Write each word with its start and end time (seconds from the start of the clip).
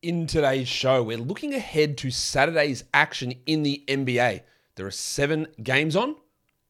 In 0.00 0.28
today's 0.28 0.68
show, 0.68 1.02
we're 1.02 1.18
looking 1.18 1.54
ahead 1.54 1.98
to 1.98 2.12
Saturday's 2.12 2.84
action 2.94 3.34
in 3.46 3.64
the 3.64 3.82
NBA. 3.88 4.42
There 4.76 4.86
are 4.86 4.92
seven 4.92 5.48
games 5.60 5.96
on. 5.96 6.14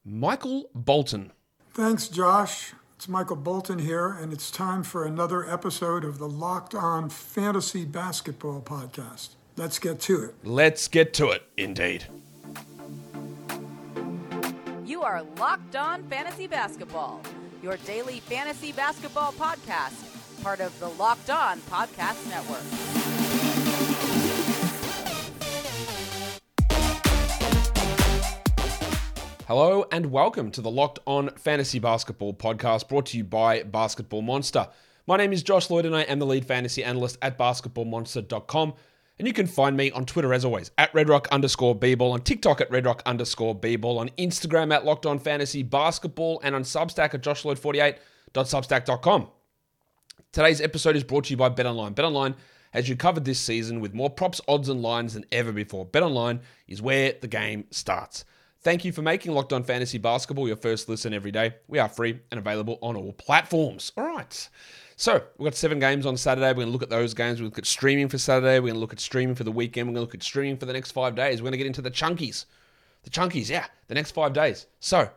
Michael 0.02 0.70
Bolton. 0.74 1.32
Thanks, 1.74 2.08
Josh. 2.08 2.72
It's 2.96 3.06
Michael 3.06 3.36
Bolton 3.36 3.80
here, 3.80 4.08
and 4.08 4.32
it's 4.32 4.50
time 4.50 4.82
for 4.82 5.04
another 5.04 5.46
episode 5.46 6.06
of 6.06 6.16
the 6.16 6.26
Locked 6.28 6.74
On 6.74 7.10
Fantasy 7.10 7.84
Basketball 7.84 8.62
Podcast. 8.62 9.34
Let's 9.58 9.78
get 9.78 10.00
to 10.00 10.24
it. 10.24 10.34
Let's 10.42 10.88
get 10.88 11.12
to 11.14 11.28
it, 11.28 11.42
indeed. 11.58 12.06
You 14.86 15.02
are 15.02 15.22
Locked 15.36 15.76
On 15.76 16.02
Fantasy 16.04 16.46
Basketball, 16.46 17.20
your 17.62 17.76
daily 17.84 18.20
fantasy 18.20 18.72
basketball 18.72 19.32
podcast, 19.32 20.17
part 20.42 20.60
of 20.60 20.78
the 20.80 20.88
Locked 20.88 21.30
On 21.30 21.58
Podcast 21.60 22.28
Network. 22.28 22.62
Hello 29.46 29.86
and 29.90 30.12
welcome 30.12 30.50
to 30.50 30.60
the 30.60 30.70
Locked 30.70 30.98
On 31.06 31.30
Fantasy 31.30 31.78
Basketball 31.78 32.34
podcast 32.34 32.86
brought 32.88 33.06
to 33.06 33.16
you 33.16 33.24
by 33.24 33.62
Basketball 33.62 34.20
Monster. 34.20 34.68
My 35.06 35.16
name 35.16 35.32
is 35.32 35.42
Josh 35.42 35.70
Lloyd 35.70 35.86
and 35.86 35.96
I 35.96 36.02
am 36.02 36.18
the 36.18 36.26
lead 36.26 36.44
fantasy 36.44 36.84
analyst 36.84 37.16
at 37.22 37.38
basketballmonster.com. 37.38 38.74
And 39.18 39.26
you 39.26 39.32
can 39.32 39.46
find 39.46 39.74
me 39.76 39.90
on 39.90 40.04
Twitter 40.04 40.34
as 40.34 40.44
always 40.44 40.70
at 40.78 40.92
redrock 40.92 41.28
underscore 41.30 41.74
bball, 41.74 42.12
on 42.12 42.20
TikTok 42.20 42.60
at 42.60 42.70
redrock 42.70 43.00
underscore 43.06 43.58
bball, 43.58 43.98
on 43.98 44.10
Instagram 44.10 44.72
at 44.72 44.84
Locked 44.84 45.06
On 45.06 45.18
Fantasy 45.18 45.62
Basketball, 45.62 46.40
and 46.44 46.54
on 46.54 46.62
Substack 46.62 47.14
at 47.14 47.22
joshlloyd48.substack.com. 47.22 49.28
Today's 50.30 50.60
episode 50.60 50.94
is 50.94 51.04
brought 51.04 51.24
to 51.24 51.30
you 51.30 51.38
by 51.38 51.48
BetOnline. 51.48 51.94
BetOnline 51.94 52.34
has 52.72 52.86
you 52.86 52.96
covered 52.96 53.24
this 53.24 53.40
season 53.40 53.80
with 53.80 53.94
more 53.94 54.10
props, 54.10 54.42
odds, 54.46 54.68
and 54.68 54.82
lines 54.82 55.14
than 55.14 55.24
ever 55.32 55.52
before. 55.52 55.86
BetOnline 55.86 56.40
is 56.66 56.82
where 56.82 57.14
the 57.18 57.28
game 57.28 57.64
starts. 57.70 58.26
Thank 58.60 58.84
you 58.84 58.92
for 58.92 59.00
making 59.00 59.32
Locked 59.32 59.54
On 59.54 59.64
Fantasy 59.64 59.96
Basketball 59.96 60.46
your 60.46 60.58
first 60.58 60.86
listen 60.86 61.14
every 61.14 61.30
day. 61.30 61.54
We 61.66 61.78
are 61.78 61.88
free 61.88 62.20
and 62.30 62.38
available 62.38 62.78
on 62.82 62.94
all 62.94 63.14
platforms. 63.14 63.90
All 63.96 64.04
right. 64.04 64.48
So 64.96 65.22
we've 65.38 65.46
got 65.46 65.54
seven 65.54 65.78
games 65.78 66.04
on 66.04 66.18
Saturday. 66.18 66.48
We're 66.48 66.54
going 66.56 66.66
to 66.66 66.72
look 66.72 66.82
at 66.82 66.90
those 66.90 67.14
games. 67.14 67.40
We're 67.40 67.44
going 67.44 67.52
to 67.52 67.56
look 67.56 67.58
at 67.60 67.66
streaming 67.66 68.08
for 68.08 68.18
Saturday. 68.18 68.58
We're 68.58 68.66
going 68.66 68.74
to 68.74 68.80
look 68.80 68.92
at 68.92 69.00
streaming 69.00 69.34
for 69.34 69.44
the 69.44 69.52
weekend. 69.52 69.88
We're 69.88 69.94
going 69.94 70.04
to 70.04 70.08
look 70.08 70.14
at 70.14 70.22
streaming 70.22 70.58
for 70.58 70.66
the 70.66 70.74
next 70.74 70.90
five 70.90 71.14
days. 71.14 71.40
We're 71.40 71.44
going 71.44 71.52
to 71.52 71.58
get 71.58 71.66
into 71.68 71.82
the 71.82 71.90
chunkies. 71.90 72.44
The 73.04 73.10
chunkies, 73.10 73.48
yeah, 73.48 73.64
the 73.86 73.94
next 73.94 74.10
five 74.10 74.34
days. 74.34 74.66
So, 74.80 75.08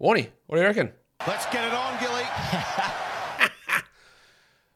Warnie, 0.00 0.28
what 0.46 0.56
do 0.56 0.62
you 0.62 0.68
reckon? 0.68 0.92
Let's 1.26 1.46
get 1.46 1.64
it 1.64 1.74
on, 1.74 1.98
Gilly. 1.98 2.22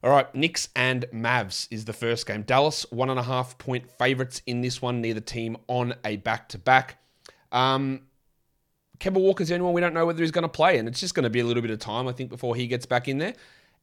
All 0.02 0.10
right, 0.10 0.32
Knicks 0.32 0.68
and 0.76 1.06
Mavs 1.12 1.66
is 1.72 1.84
the 1.84 1.92
first 1.92 2.26
game. 2.26 2.42
Dallas, 2.42 2.86
one 2.90 3.10
and 3.10 3.18
a 3.18 3.22
half 3.24 3.58
point 3.58 3.90
favorites 3.90 4.42
in 4.46 4.60
this 4.60 4.80
one. 4.80 5.00
Neither 5.00 5.20
team 5.20 5.56
on 5.66 5.94
a 6.04 6.16
back 6.16 6.48
to 6.50 6.58
back. 6.58 7.02
Um, 7.50 8.02
Kemba 9.00 9.20
Walker's 9.20 9.48
the 9.48 9.54
only 9.54 9.64
one 9.64 9.74
we 9.74 9.80
don't 9.80 9.94
know 9.94 10.06
whether 10.06 10.22
he's 10.22 10.30
going 10.30 10.42
to 10.42 10.48
play, 10.48 10.78
and 10.78 10.86
it's 10.86 11.00
just 11.00 11.14
going 11.14 11.24
to 11.24 11.30
be 11.30 11.40
a 11.40 11.44
little 11.44 11.62
bit 11.62 11.72
of 11.72 11.80
time, 11.80 12.06
I 12.06 12.12
think, 12.12 12.30
before 12.30 12.54
he 12.54 12.68
gets 12.68 12.86
back 12.86 13.08
in 13.08 13.18
there. 13.18 13.34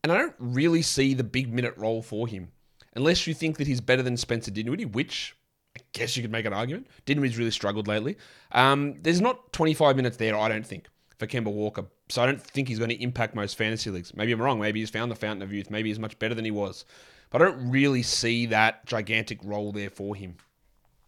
And 0.04 0.12
I 0.12 0.18
don't 0.18 0.36
really 0.40 0.82
see 0.82 1.14
the 1.14 1.24
big 1.24 1.54
minute 1.54 1.74
role 1.78 2.02
for 2.02 2.28
him, 2.28 2.50
unless 2.96 3.28
you 3.28 3.34
think 3.34 3.58
that 3.58 3.68
he's 3.68 3.82
better 3.82 4.04
than 4.04 4.16
Spencer 4.16 4.52
Dinwiddie, 4.52 4.86
which 4.86 5.36
I 5.78 5.82
guess 5.94 6.16
you 6.16 6.22
could 6.22 6.32
make 6.32 6.46
an 6.46 6.54
argument. 6.54 6.88
Dinwiddie's 7.06 7.38
really 7.38 7.52
struggled 7.52 7.88
lately. 7.88 8.18
Um, 8.52 8.96
there's 9.02 9.20
not 9.20 9.52
25 9.52 9.96
minutes 9.96 10.18
there, 10.18 10.38
I 10.38 10.48
don't 10.48 10.66
think, 10.66 10.88
for 11.18 11.28
Kemba 11.28 11.52
Walker. 11.52 11.86
So 12.10 12.22
I 12.22 12.26
don't 12.26 12.42
think 12.42 12.68
he's 12.68 12.80
going 12.80 12.90
to 12.90 13.02
impact 13.02 13.36
most 13.36 13.58
fantasy 13.58 13.90
leagues. 13.90 14.16
Maybe 14.16 14.32
I'm 14.32 14.42
wrong. 14.42 14.60
Maybe 14.60 14.80
he's 14.80 14.90
found 14.90 15.12
the 15.12 15.16
fountain 15.16 15.42
of 15.42 15.54
youth. 15.54 15.70
Maybe 15.70 15.90
he's 15.90 16.00
much 16.00 16.18
better 16.20 16.36
than 16.36 16.46
he 16.46 16.52
was. 16.52 16.86
But 17.30 17.42
I 17.42 17.46
don't 17.46 17.70
really 17.70 18.04
see 18.04 18.46
that 18.48 18.86
gigantic 18.86 19.40
role 19.44 19.72
there 19.72 19.90
for 19.90 20.16
him. 20.16 20.38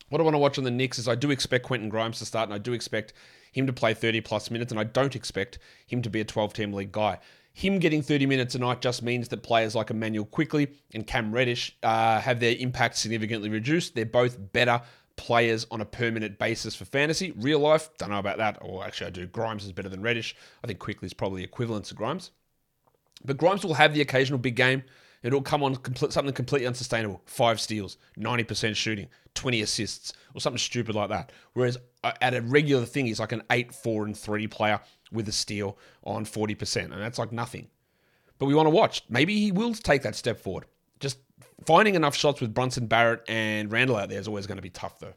What 0.10 0.22
I 0.22 0.24
want 0.24 0.36
to 0.36 0.40
watch 0.40 0.58
on 0.58 0.64
the 0.64 0.72
Knicks 0.72 0.98
is 1.00 1.08
I 1.08 1.16
do 1.16 1.32
expect 1.32 1.66
Quentin 1.66 1.90
Grimes 1.90 2.20
to 2.20 2.26
start, 2.26 2.48
and 2.48 2.54
I 2.54 2.58
do 2.58 2.74
expect 2.74 3.14
him 3.52 3.68
to 3.68 3.74
play 3.74 3.94
30 3.94 4.22
plus 4.22 4.50
minutes, 4.50 4.72
and 4.72 4.80
I 4.80 4.86
don't 4.86 5.16
expect 5.16 5.60
him 5.86 6.02
to 6.02 6.10
be 6.10 6.22
a 6.22 6.26
12 6.26 6.54
team 6.54 6.74
league 6.74 6.92
guy. 6.92 7.20
Him 7.54 7.80
getting 7.80 8.02
30 8.02 8.26
minutes 8.28 8.56
a 8.56 8.60
night 8.60 8.82
just 8.82 9.02
means 9.02 9.28
that 9.30 9.42
players 9.42 9.74
like 9.74 9.90
Immanuel 9.90 10.26
Quickley 10.26 10.68
and 10.94 11.06
Cam 11.06 11.34
Reddish 11.34 11.76
uh, 11.82 12.20
have 12.20 12.40
their 12.40 12.56
impact 12.58 12.98
significantly 12.98 13.50
reduced. 13.50 13.96
They're 13.96 14.06
both 14.06 14.38
better 14.54 14.82
players 15.18 15.68
on 15.70 15.82
a 15.82 15.86
permanent 15.86 16.40
basis 16.40 16.76
for 16.76 16.86
fantasy. 16.86 17.32
Real 17.32 17.60
life, 17.60 17.90
don't 17.98 18.10
know 18.10 18.20
about 18.20 18.38
that. 18.38 18.58
Or 18.62 18.86
actually, 18.86 19.08
I 19.08 19.10
do. 19.10 19.28
Grimes 19.28 19.66
is 19.66 19.74
better 19.74 19.90
than 19.90 20.02
Reddish. 20.02 20.36
I 20.64 20.68
think 20.68 20.80
Quickley 20.80 21.08
is 21.08 21.14
probably 21.14 21.44
equivalent 21.44 21.86
to 21.86 21.94
Grimes. 21.94 22.32
But 23.26 23.38
Grimes 23.38 23.66
will 23.66 23.74
have 23.74 23.94
the 23.94 24.02
occasional 24.02 24.40
big 24.40 24.56
game. 24.56 24.84
It'll 25.24 25.42
come 25.42 25.64
on 25.64 25.76
complete, 25.76 26.14
something 26.14 26.34
completely 26.34 26.68
unsustainable. 26.68 27.22
Five 27.26 27.60
steals, 27.60 27.98
90% 28.18 28.76
shooting, 28.76 29.08
20 29.34 29.62
assists, 29.62 30.14
or 30.34 30.40
something 30.40 30.60
stupid 30.60 30.96
like 30.96 31.10
that. 31.10 31.32
Whereas 31.54 31.78
uh, 32.04 32.14
at 32.22 32.36
a 32.36 32.42
regular 32.42 32.86
thing, 32.86 33.08
he's 33.08 33.20
like 33.20 33.32
an 33.32 33.44
8, 33.50 33.74
4, 33.74 34.06
and 34.06 34.16
3 34.18 34.48
player 34.48 34.80
with 35.12 35.28
a 35.28 35.32
steal 35.32 35.78
on 36.04 36.26
40%. 36.26 36.84
And 36.84 36.94
that's 36.94 37.20
like 37.20 37.32
nothing. 37.32 37.68
But 38.38 38.46
we 38.46 38.54
want 38.54 38.68
to 38.68 38.72
watch. 38.72 39.04
Maybe 39.10 39.38
he 39.40 39.52
will 39.52 39.74
take 39.74 40.04
that 40.04 40.16
step 40.16 40.40
forward. 40.40 40.66
Finding 41.66 41.96
enough 41.96 42.16
shots 42.16 42.40
with 42.40 42.54
Brunson 42.54 42.88
Barrett 42.88 43.24
and 43.28 43.72
Randle 43.72 43.96
out 43.96 44.10
there 44.10 44.20
is 44.20 44.28
always 44.28 44.46
going 44.46 44.58
to 44.58 44.62
be 44.62 44.70
tough, 44.70 45.00
though. 45.00 45.14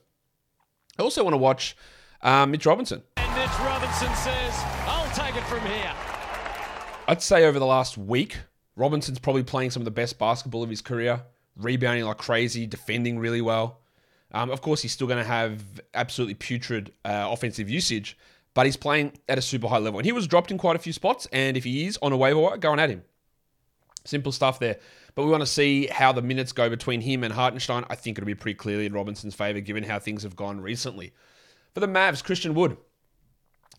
I 0.98 1.02
also 1.02 1.22
want 1.22 1.34
to 1.34 1.38
watch 1.38 1.76
uh, 2.22 2.46
Mitch 2.46 2.66
Robinson. 2.66 3.02
And 3.16 3.34
Mitch 3.34 3.58
Robinson 3.60 4.14
says, 4.16 4.54
I'll 4.86 5.10
take 5.14 5.36
it 5.36 5.44
from 5.44 5.60
here. 5.60 5.92
I'd 7.08 7.22
say 7.22 7.44
over 7.44 7.58
the 7.58 7.66
last 7.66 7.98
week, 7.98 8.38
Robinson's 8.76 9.18
probably 9.18 9.42
playing 9.42 9.70
some 9.70 9.82
of 9.82 9.84
the 9.84 9.90
best 9.90 10.18
basketball 10.18 10.62
of 10.62 10.70
his 10.70 10.80
career, 10.80 11.22
rebounding 11.56 12.04
like 12.04 12.18
crazy, 12.18 12.66
defending 12.66 13.18
really 13.18 13.40
well. 13.40 13.80
Um, 14.32 14.50
of 14.50 14.62
course, 14.62 14.80
he's 14.80 14.92
still 14.92 15.06
going 15.06 15.22
to 15.22 15.28
have 15.28 15.62
absolutely 15.94 16.34
putrid 16.34 16.92
uh, 17.04 17.28
offensive 17.30 17.68
usage, 17.68 18.16
but 18.54 18.66
he's 18.66 18.76
playing 18.76 19.12
at 19.28 19.38
a 19.38 19.42
super 19.42 19.68
high 19.68 19.78
level. 19.78 19.98
And 19.98 20.06
he 20.06 20.12
was 20.12 20.26
dropped 20.26 20.50
in 20.50 20.58
quite 20.58 20.76
a 20.76 20.78
few 20.78 20.92
spots, 20.92 21.26
and 21.32 21.56
if 21.56 21.64
he 21.64 21.86
is 21.86 21.98
on 22.00 22.12
a 22.12 22.16
waiver 22.16 22.38
wire, 22.38 22.56
going 22.56 22.78
at 22.78 22.90
him. 22.90 23.02
Simple 24.04 24.32
stuff 24.32 24.58
there. 24.58 24.78
But 25.14 25.24
we 25.24 25.30
want 25.30 25.42
to 25.42 25.46
see 25.46 25.86
how 25.86 26.12
the 26.12 26.22
minutes 26.22 26.52
go 26.52 26.68
between 26.68 27.00
him 27.00 27.24
and 27.24 27.32
Hartenstein. 27.32 27.84
I 27.90 27.96
think 27.96 28.18
it'll 28.18 28.26
be 28.26 28.34
pretty 28.34 28.56
clearly 28.56 28.86
in 28.86 28.92
Robinson's 28.92 29.34
favor, 29.34 29.60
given 29.60 29.82
how 29.84 29.98
things 29.98 30.22
have 30.22 30.36
gone 30.36 30.60
recently. 30.60 31.12
For 31.74 31.80
the 31.80 31.88
Mavs, 31.88 32.22
Christian 32.22 32.54
Wood. 32.54 32.76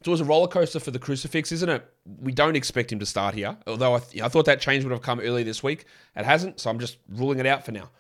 It 0.02 0.08
was 0.08 0.22
a 0.22 0.26
roller 0.26 0.48
coaster 0.48 0.80
for 0.80 0.90
the 0.90 0.98
crucifix, 0.98 1.52
isn't 1.52 1.70
it? 1.70 1.86
We 2.20 2.32
don't 2.32 2.56
expect 2.56 2.92
him 2.92 2.98
to 3.00 3.06
start 3.06 3.36
here, 3.36 3.56
although 3.68 3.96
I, 3.96 4.00
th- 4.00 4.24
I 4.24 4.30
thought 4.30 4.46
that 4.46 4.60
change 4.60 4.84
would 4.84 4.92
have 4.92 5.04
come 5.04 5.20
early 5.20 5.44
this 5.44 5.62
week. 5.62 5.86
It 6.16 6.26
hasn't, 6.26 6.60
so 6.60 6.72
I'm 6.72 6.80
just 6.80 6.98
ruling 7.08 7.40
it 7.40 7.46
out 7.46 7.64
for 7.64 7.72
now. 7.72 7.92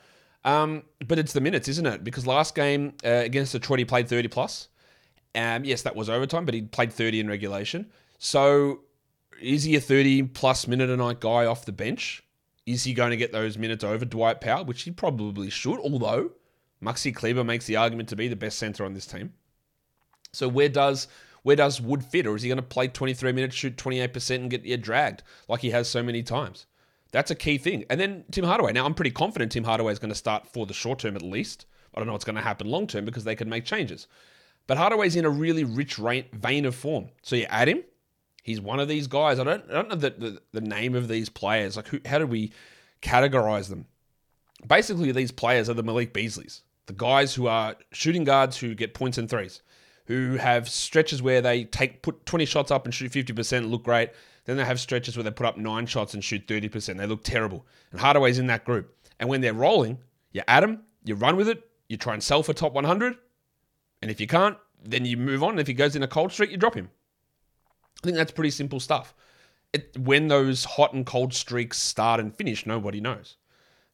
Um, 0.43 0.83
but 1.07 1.19
it's 1.19 1.33
the 1.33 1.41
minutes, 1.41 1.67
isn't 1.67 1.85
it? 1.85 2.03
Because 2.03 2.25
last 2.25 2.55
game 2.55 2.93
uh, 3.05 3.09
against 3.09 3.51
Detroit, 3.51 3.79
he 3.79 3.85
played 3.85 4.07
30 4.09 4.29
plus. 4.29 4.69
Um, 5.35 5.63
yes, 5.63 5.83
that 5.83 5.95
was 5.95 6.09
overtime, 6.09 6.45
but 6.45 6.55
he 6.55 6.63
played 6.63 6.91
30 6.91 7.19
in 7.19 7.27
regulation. 7.27 7.91
So 8.17 8.79
is 9.39 9.63
he 9.63 9.75
a 9.75 9.81
30 9.81 10.23
plus 10.23 10.67
minute 10.67 10.89
a 10.89 10.97
night 10.97 11.19
guy 11.19 11.45
off 11.45 11.65
the 11.65 11.71
bench? 11.71 12.23
Is 12.71 12.83
he 12.83 12.93
going 12.93 13.11
to 13.11 13.17
get 13.17 13.31
those 13.31 13.57
minutes 13.57 13.83
over 13.83 14.05
Dwight 14.05 14.41
Powell, 14.41 14.65
which 14.65 14.83
he 14.83 14.91
probably 14.91 15.49
should, 15.49 15.79
although 15.79 16.31
Maxi 16.83 17.13
Kleber 17.13 17.43
makes 17.43 17.65
the 17.65 17.75
argument 17.75 18.09
to 18.09 18.15
be 18.15 18.27
the 18.27 18.35
best 18.35 18.57
center 18.57 18.85
on 18.85 18.93
this 18.93 19.05
team. 19.05 19.33
So 20.33 20.47
where 20.47 20.69
does 20.69 21.07
where 21.43 21.55
does 21.55 21.81
Wood 21.81 22.03
fit? 22.03 22.27
Or 22.27 22.35
is 22.35 22.43
he 22.43 22.49
going 22.49 22.57
to 22.57 22.61
play 22.63 22.87
23 22.87 23.31
minutes, 23.31 23.55
shoot 23.55 23.75
28%, 23.75 24.35
and 24.35 24.49
get 24.49 24.63
yeah, 24.63 24.77
dragged 24.77 25.23
like 25.47 25.61
he 25.61 25.71
has 25.71 25.87
so 25.87 26.03
many 26.03 26.23
times? 26.23 26.67
That's 27.11 27.31
a 27.31 27.35
key 27.35 27.57
thing. 27.57 27.85
And 27.89 27.99
then 27.99 28.23
Tim 28.31 28.45
Hardaway. 28.45 28.71
Now, 28.71 28.85
I'm 28.85 28.93
pretty 28.93 29.11
confident 29.11 29.51
Tim 29.51 29.63
Hardaway 29.63 29.91
is 29.91 29.99
going 29.99 30.09
to 30.11 30.15
start 30.15 30.47
for 30.47 30.65
the 30.65 30.73
short 30.73 30.99
term 30.99 31.15
at 31.15 31.21
least. 31.21 31.65
I 31.93 31.99
don't 31.99 32.07
know 32.07 32.13
what's 32.13 32.25
going 32.25 32.35
to 32.35 32.41
happen 32.41 32.67
long 32.67 32.87
term 32.87 33.05
because 33.05 33.23
they 33.23 33.35
can 33.35 33.49
make 33.49 33.65
changes. 33.65 34.07
But 34.67 34.77
Hardaway's 34.77 35.15
in 35.15 35.25
a 35.25 35.29
really 35.29 35.63
rich 35.63 35.97
vein 35.97 36.65
of 36.65 36.75
form. 36.75 37.09
So 37.21 37.35
you 37.35 37.45
add 37.49 37.67
him. 37.67 37.83
He's 38.41 38.59
one 38.59 38.79
of 38.79 38.87
these 38.87 39.07
guys. 39.07 39.39
I 39.39 39.43
don't, 39.43 39.63
I 39.69 39.73
don't 39.73 39.89
know 39.89 39.95
the, 39.95 40.09
the, 40.09 40.41
the 40.51 40.61
name 40.61 40.95
of 40.95 41.07
these 41.07 41.29
players. 41.29 41.75
Like, 41.75 41.87
who, 41.87 41.99
how 42.05 42.17
do 42.17 42.25
we 42.25 42.51
categorize 43.01 43.69
them? 43.69 43.85
Basically, 44.67 45.11
these 45.11 45.31
players 45.31 45.69
are 45.69 45.73
the 45.73 45.83
Malik 45.83 46.13
Beasleys, 46.13 46.61
the 46.85 46.93
guys 46.93 47.35
who 47.35 47.47
are 47.47 47.75
shooting 47.91 48.23
guards 48.23 48.57
who 48.57 48.75
get 48.75 48.93
points 48.93 49.17
and 49.17 49.29
threes 49.29 49.61
who 50.11 50.35
have 50.35 50.67
stretches 50.67 51.21
where 51.21 51.41
they 51.41 51.63
take 51.63 52.01
put 52.01 52.25
20 52.25 52.45
shots 52.45 52.71
up 52.71 52.85
and 52.85 52.93
shoot 52.93 53.11
50%, 53.11 53.69
look 53.69 53.83
great. 53.83 54.09
Then 54.45 54.57
they 54.57 54.65
have 54.65 54.79
stretches 54.79 55.15
where 55.15 55.23
they 55.23 55.31
put 55.31 55.45
up 55.45 55.57
nine 55.57 55.85
shots 55.85 56.13
and 56.13 56.23
shoot 56.23 56.47
30%. 56.47 56.97
They 56.97 57.05
look 57.05 57.23
terrible. 57.23 57.65
And 57.91 57.99
Hardaway's 58.01 58.39
in 58.39 58.47
that 58.47 58.65
group. 58.65 58.93
And 59.19 59.29
when 59.29 59.41
they're 59.41 59.53
rolling, 59.53 59.99
you 60.33 60.41
add 60.47 60.63
them, 60.63 60.81
you 61.05 61.15
run 61.15 61.37
with 61.37 61.47
it, 61.47 61.63
you 61.87 61.97
try 61.97 62.13
and 62.13 62.23
sell 62.23 62.43
for 62.43 62.53
top 62.53 62.73
100. 62.73 63.15
And 64.01 64.09
if 64.09 64.19
you 64.19 64.27
can't, 64.27 64.57
then 64.83 65.05
you 65.05 65.15
move 65.15 65.43
on. 65.43 65.51
And 65.51 65.59
if 65.59 65.67
he 65.67 65.73
goes 65.73 65.95
in 65.95 66.03
a 66.03 66.07
cold 66.07 66.31
streak, 66.31 66.51
you 66.51 66.57
drop 66.57 66.73
him. 66.73 66.89
I 68.01 68.07
think 68.07 68.17
that's 68.17 68.31
pretty 68.31 68.51
simple 68.51 68.79
stuff. 68.79 69.13
It, 69.73 69.97
when 69.97 70.27
those 70.27 70.65
hot 70.65 70.93
and 70.93 71.05
cold 71.05 71.33
streaks 71.33 71.77
start 71.77 72.19
and 72.19 72.35
finish, 72.35 72.65
nobody 72.65 72.99
knows. 72.99 73.37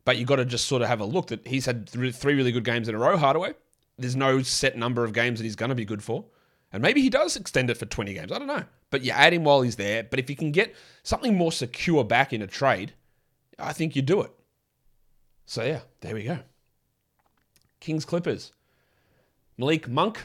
But 0.06 0.18
you've 0.18 0.28
got 0.28 0.38
to 0.38 0.46
just 0.46 0.66
sort 0.66 0.82
of 0.82 0.88
have 0.88 1.02
a 1.02 1.06
look 1.06 1.28
that 1.28 1.46
he's 1.46 1.66
had 1.66 1.90
three 1.90 2.36
really 2.36 2.52
good 2.52 2.64
games 2.64 2.88
in 2.88 2.96
a 2.96 2.98
row, 2.98 3.18
Hardaway 3.18 3.54
there's 3.98 4.16
no 4.16 4.42
set 4.42 4.78
number 4.78 5.04
of 5.04 5.14
games 5.14 5.40
that 5.40 5.44
he's 5.44 5.56
going 5.56 5.70
to 5.70 5.76
be 5.76 5.86
good 5.86 6.04
for. 6.04 6.26
And 6.72 6.82
maybe 6.82 7.02
he 7.02 7.10
does 7.10 7.36
extend 7.36 7.70
it 7.70 7.78
for 7.78 7.86
20 7.86 8.14
games. 8.14 8.32
I 8.32 8.38
don't 8.38 8.48
know. 8.48 8.66
But 8.90 9.04
you 9.04 9.12
add 9.12 9.34
him 9.34 9.44
while 9.44 9.62
he's 9.62 9.78
there. 9.78 10.04
But 10.04 10.20
if 10.20 10.30
you 10.30 10.36
can 10.36 10.52
get 10.52 10.76
something 11.04 11.36
more 11.36 11.52
secure 11.52 12.04
back 12.04 12.34
in 12.34 12.42
a 12.42 12.48
trade, 12.48 12.94
I 13.58 13.74
think 13.74 13.96
you 13.96 14.02
do 14.02 14.22
it. 14.22 14.32
So 15.46 15.64
yeah, 15.64 15.80
there 16.02 16.14
we 16.14 16.24
go. 16.24 16.40
Kings 17.80 18.06
Clippers. 18.06 18.52
Malik 19.58 19.88
Monk, 19.88 20.20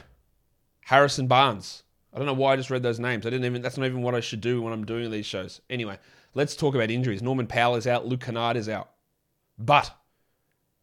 Harrison 0.81 1.27
Barnes. 1.27 1.82
I 2.13 2.17
don't 2.17 2.27
know 2.27 2.33
why 2.33 2.53
I 2.53 2.55
just 2.55 2.69
read 2.69 2.83
those 2.83 2.99
names. 2.99 3.25
I 3.25 3.29
didn't 3.29 3.45
even 3.45 3.61
that's 3.61 3.77
not 3.77 3.85
even 3.85 4.01
what 4.01 4.15
I 4.15 4.19
should 4.19 4.41
do 4.41 4.61
when 4.61 4.73
I'm 4.73 4.85
doing 4.85 5.09
these 5.09 5.25
shows. 5.25 5.61
Anyway, 5.69 5.97
let's 6.33 6.55
talk 6.55 6.75
about 6.75 6.91
injuries. 6.91 7.21
Norman 7.21 7.47
Powell 7.47 7.75
is 7.75 7.87
out, 7.87 8.05
Luke 8.05 8.21
Kennard 8.21 8.55
is 8.55 8.69
out. 8.69 8.91
But 9.57 9.91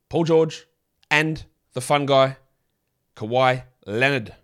Paul 0.09 0.25
George 0.25 0.67
and 1.11 1.45
the 1.73 1.81
fun 1.81 2.07
guy, 2.07 2.37
Kawhi 3.17 3.65
Leonard. 3.87 4.35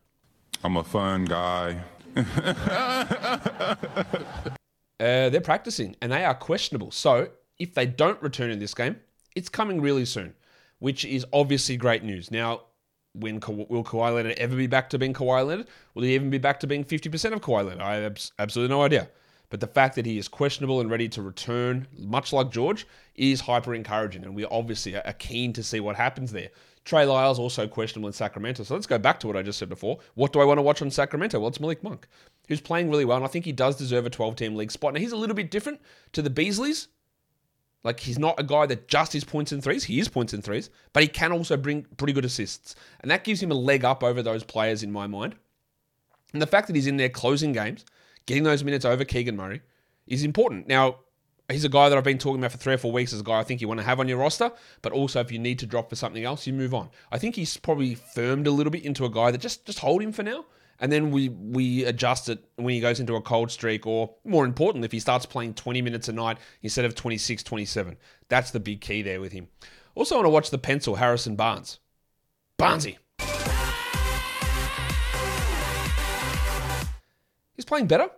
I'm 0.63 0.77
a 0.77 0.85
fun 0.85 1.25
guy. 1.25 1.81
Uh, 4.99 5.29
they're 5.29 5.43
practicing 5.43 5.95
and 6.01 6.11
they 6.11 6.25
are 6.25 6.35
questionable. 6.35 6.91
So 6.91 7.29
if 7.59 7.75
they 7.75 7.85
don't 7.85 8.21
return 8.23 8.51
in 8.51 8.59
this 8.59 8.73
game, 8.73 8.97
it's 9.35 9.51
coming 9.51 9.83
really 9.83 10.07
soon, 10.07 10.35
which 10.79 11.05
is 11.05 11.27
obviously 11.33 11.77
great 11.77 12.03
news. 12.03 12.31
Now, 12.31 12.63
when 13.21 13.41
will 13.41 13.85
Kawhi 13.85 14.15
Leonard 14.15 14.39
ever 14.39 14.57
be 14.57 14.67
back 14.67 14.91
to 14.91 14.99
being 14.99 15.13
Kawhi 15.13 15.47
Leonard? 15.47 15.69
Will 15.95 16.03
he 16.03 16.15
even 16.15 16.31
be 16.31 16.39
back 16.39 16.61
to 16.61 16.67
being 16.67 16.85
50% 16.85 17.33
of 17.33 17.41
Kawhi 17.41 17.67
Leonard? 17.67 17.81
I 17.81 17.95
have 17.97 18.05
abs- 18.13 18.33
absolutely 18.39 18.75
no 18.75 18.83
idea. 18.83 19.09
But 19.49 19.61
the 19.61 19.67
fact 19.67 19.95
that 19.95 20.07
he 20.07 20.19
is 20.19 20.29
questionable 20.29 20.81
and 20.81 20.91
ready 20.91 21.09
to 21.11 21.23
return, 21.23 21.87
much 21.97 22.33
like 22.33 22.51
George, 22.51 22.87
is 23.15 23.41
hyper 23.41 23.75
encouraging. 23.75 24.25
And 24.25 24.35
we 24.35 24.45
obviously 24.47 24.97
are 24.97 25.13
keen 25.13 25.53
to 25.53 25.63
see 25.63 25.79
what 25.81 25.97
happens 25.97 26.33
there. 26.33 26.51
Trey 26.85 27.05
Lyles 27.05 27.39
also 27.39 27.67
questionable 27.67 28.07
in 28.07 28.13
Sacramento. 28.13 28.63
So 28.63 28.75
let's 28.75 28.87
go 28.87 28.99
back 28.99 29.19
to 29.21 29.27
what 29.27 29.37
I 29.37 29.43
just 29.43 29.59
said 29.59 29.69
before. 29.69 29.99
What 30.15 30.33
do 30.33 30.41
I 30.41 30.45
want 30.45 30.59
to 30.59 30.63
watch 30.63 30.83
on 30.83 30.91
Sacramento? 30.91 31.39
Well, 31.39 31.49
it's 31.49 31.61
Malik 31.61 31.83
Monk, 31.83 32.07
who's 32.49 32.61
playing 32.61 32.91
really 32.91 33.05
well. 33.05 33.17
And 33.17 33.25
I 33.25 33.29
think 33.29 33.45
he 33.45 33.53
does 33.53 33.77
deserve 33.77 34.07
a 34.07 34.11
12 34.11 34.37
team 34.37 34.55
league 34.55 34.71
spot. 34.71 34.95
Now, 34.95 35.01
he's 35.01 35.13
a 35.13 35.17
little 35.17 35.35
bit 35.35 35.51
different 35.51 35.81
to 36.13 36.23
the 36.23 36.31
Beasleys. 36.31 36.87
Like, 37.85 38.01
he's 38.01 38.19
not 38.19 38.41
a 38.41 38.43
guy 38.43 38.67
that 38.67 38.89
just 38.89 39.15
is 39.15 39.23
points 39.23 39.53
and 39.53 39.63
threes. 39.63 39.85
He 39.85 40.01
is 40.01 40.09
points 40.09 40.33
and 40.33 40.43
threes, 40.43 40.71
but 40.93 41.03
he 41.03 41.09
can 41.09 41.33
also 41.33 41.57
bring 41.57 41.83
pretty 41.97 42.13
good 42.13 42.25
assists. 42.25 42.75
And 43.01 43.11
that 43.11 43.23
gives 43.23 43.43
him 43.43 43.53
a 43.53 43.55
leg 43.55 43.85
up 43.85 44.03
over 44.03 44.23
those 44.23 44.43
players 44.43 44.83
in 44.83 44.91
my 44.91 45.07
mind. 45.07 45.37
And 46.33 46.43
the 46.43 46.47
fact 46.47 46.67
that 46.67 46.77
he's 46.77 46.89
in 46.89 46.97
there 46.97 47.09
closing 47.09 47.53
games, 47.53 47.85
getting 48.27 48.43
those 48.43 48.65
minutes 48.65 48.85
over 48.85 49.05
Keegan 49.05 49.37
Murray, 49.37 49.63
is 50.07 50.25
important. 50.25 50.67
Now, 50.67 50.97
he's 51.49 51.65
a 51.65 51.69
guy 51.69 51.89
that 51.89 51.97
I've 51.97 52.05
been 52.05 52.19
talking 52.19 52.41
about 52.41 52.53
for 52.53 52.59
three 52.59 52.75
or 52.75 52.79
four 52.79 52.93
weeks 52.93 53.13
as 53.13 53.21
a 53.21 53.25
guy 53.25 53.39
I 53.39 53.45
think 53.45 53.61
you 53.61 53.69
want 53.69 53.81
to 53.81 53.87
have 53.87 54.01
on 54.01 54.09
your 54.09 54.19
roster, 54.19 54.51
but 54.83 54.93
also 54.93 55.21
if 55.21 55.31
you 55.31 55.39
need 55.39 55.59
to 55.61 55.67
drop 55.67 55.89
for 55.89 55.97
something 55.97 56.25
else, 56.25 56.47
you 56.47 56.53
move 56.53 56.75
on. 56.75 56.91
I 57.13 57.19
think 57.19 57.37
he's 57.37 57.57
probably 57.57 57.95
firmed 57.95 58.47
a 58.47 58.51
little 58.51 58.71
bit 58.71 58.85
into 58.85 59.05
a 59.05 59.11
guy 59.11 59.31
that 59.31 59.39
just 59.41 59.65
just 59.65 59.79
hold 59.79 60.03
him 60.03 60.13
for 60.13 60.23
now. 60.23 60.45
And 60.79 60.93
then 60.93 61.11
we 61.11 61.29
we 61.29 61.85
adjust 61.85 62.29
it 62.29 62.45
when 62.57 62.75
he 62.75 62.81
goes 62.81 63.01
into 63.01 63.17
a 63.17 63.21
cold 63.21 63.51
streak, 63.51 63.87
or 63.87 64.15
more 64.25 64.45
important, 64.45 64.85
if 64.85 64.93
he 64.93 65.01
starts 65.01 65.27
playing 65.27 65.55
20 65.55 65.83
minutes 65.83 66.09
a 66.09 66.13
night 66.13 66.39
instead 66.63 66.85
of 66.85 66.95
26, 66.95 67.43
27. 67.43 67.97
That's 68.29 68.51
the 68.51 68.61
big 68.61 68.81
key 68.81 69.03
there 69.03 69.21
with 69.21 69.33
him. 69.33 69.49
Also, 69.95 70.17
want 70.17 70.27
to 70.27 70.31
watch 70.31 70.51
the 70.51 70.59
pencil, 70.59 70.97
Harrison 70.97 71.37
Barnes. 71.37 71.79
Barnesy. 72.59 72.99
He's 77.55 77.65
playing 77.65 77.87
better. 77.87 78.11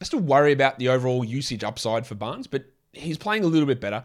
I 0.00 0.04
still 0.04 0.20
worry 0.20 0.52
about 0.52 0.80
the 0.80 0.88
overall 0.88 1.24
usage 1.24 1.62
upside 1.62 2.06
for 2.06 2.16
Barnes, 2.16 2.48
but 2.48 2.64
he's 2.92 3.16
playing 3.16 3.44
a 3.44 3.46
little 3.46 3.66
bit 3.66 3.80
better. 3.80 4.04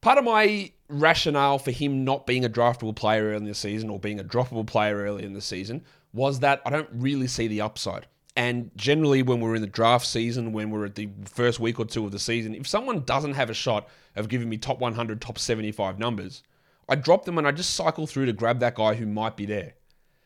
Part 0.00 0.18
of 0.18 0.24
my 0.24 0.72
rationale 0.88 1.58
for 1.58 1.70
him 1.70 2.04
not 2.04 2.26
being 2.26 2.44
a 2.44 2.48
draftable 2.48 2.94
player 2.94 3.26
early 3.26 3.36
in 3.36 3.44
the 3.44 3.54
season 3.54 3.88
or 3.90 3.98
being 3.98 4.20
a 4.20 4.24
droppable 4.24 4.66
player 4.66 4.96
early 4.96 5.24
in 5.24 5.32
the 5.32 5.40
season 5.40 5.84
was 6.14 6.40
that 6.40 6.62
I 6.64 6.70
don't 6.70 6.88
really 6.92 7.26
see 7.26 7.48
the 7.48 7.60
upside. 7.60 8.06
And 8.36 8.70
generally, 8.76 9.22
when 9.22 9.40
we're 9.40 9.54
in 9.54 9.60
the 9.60 9.68
draft 9.68 10.06
season, 10.06 10.52
when 10.52 10.70
we're 10.70 10.86
at 10.86 10.94
the 10.94 11.08
first 11.24 11.60
week 11.60 11.78
or 11.78 11.84
two 11.84 12.04
of 12.04 12.12
the 12.12 12.18
season, 12.18 12.54
if 12.54 12.66
someone 12.66 13.00
doesn't 13.00 13.34
have 13.34 13.50
a 13.50 13.54
shot 13.54 13.88
of 14.16 14.28
giving 14.28 14.48
me 14.48 14.56
top 14.56 14.80
100, 14.80 15.20
top 15.20 15.38
75 15.38 15.98
numbers, 15.98 16.42
I 16.88 16.96
drop 16.96 17.24
them 17.24 17.38
and 17.38 17.46
I 17.46 17.52
just 17.52 17.74
cycle 17.74 18.06
through 18.06 18.26
to 18.26 18.32
grab 18.32 18.60
that 18.60 18.74
guy 18.74 18.94
who 18.94 19.06
might 19.06 19.36
be 19.36 19.46
there. 19.46 19.74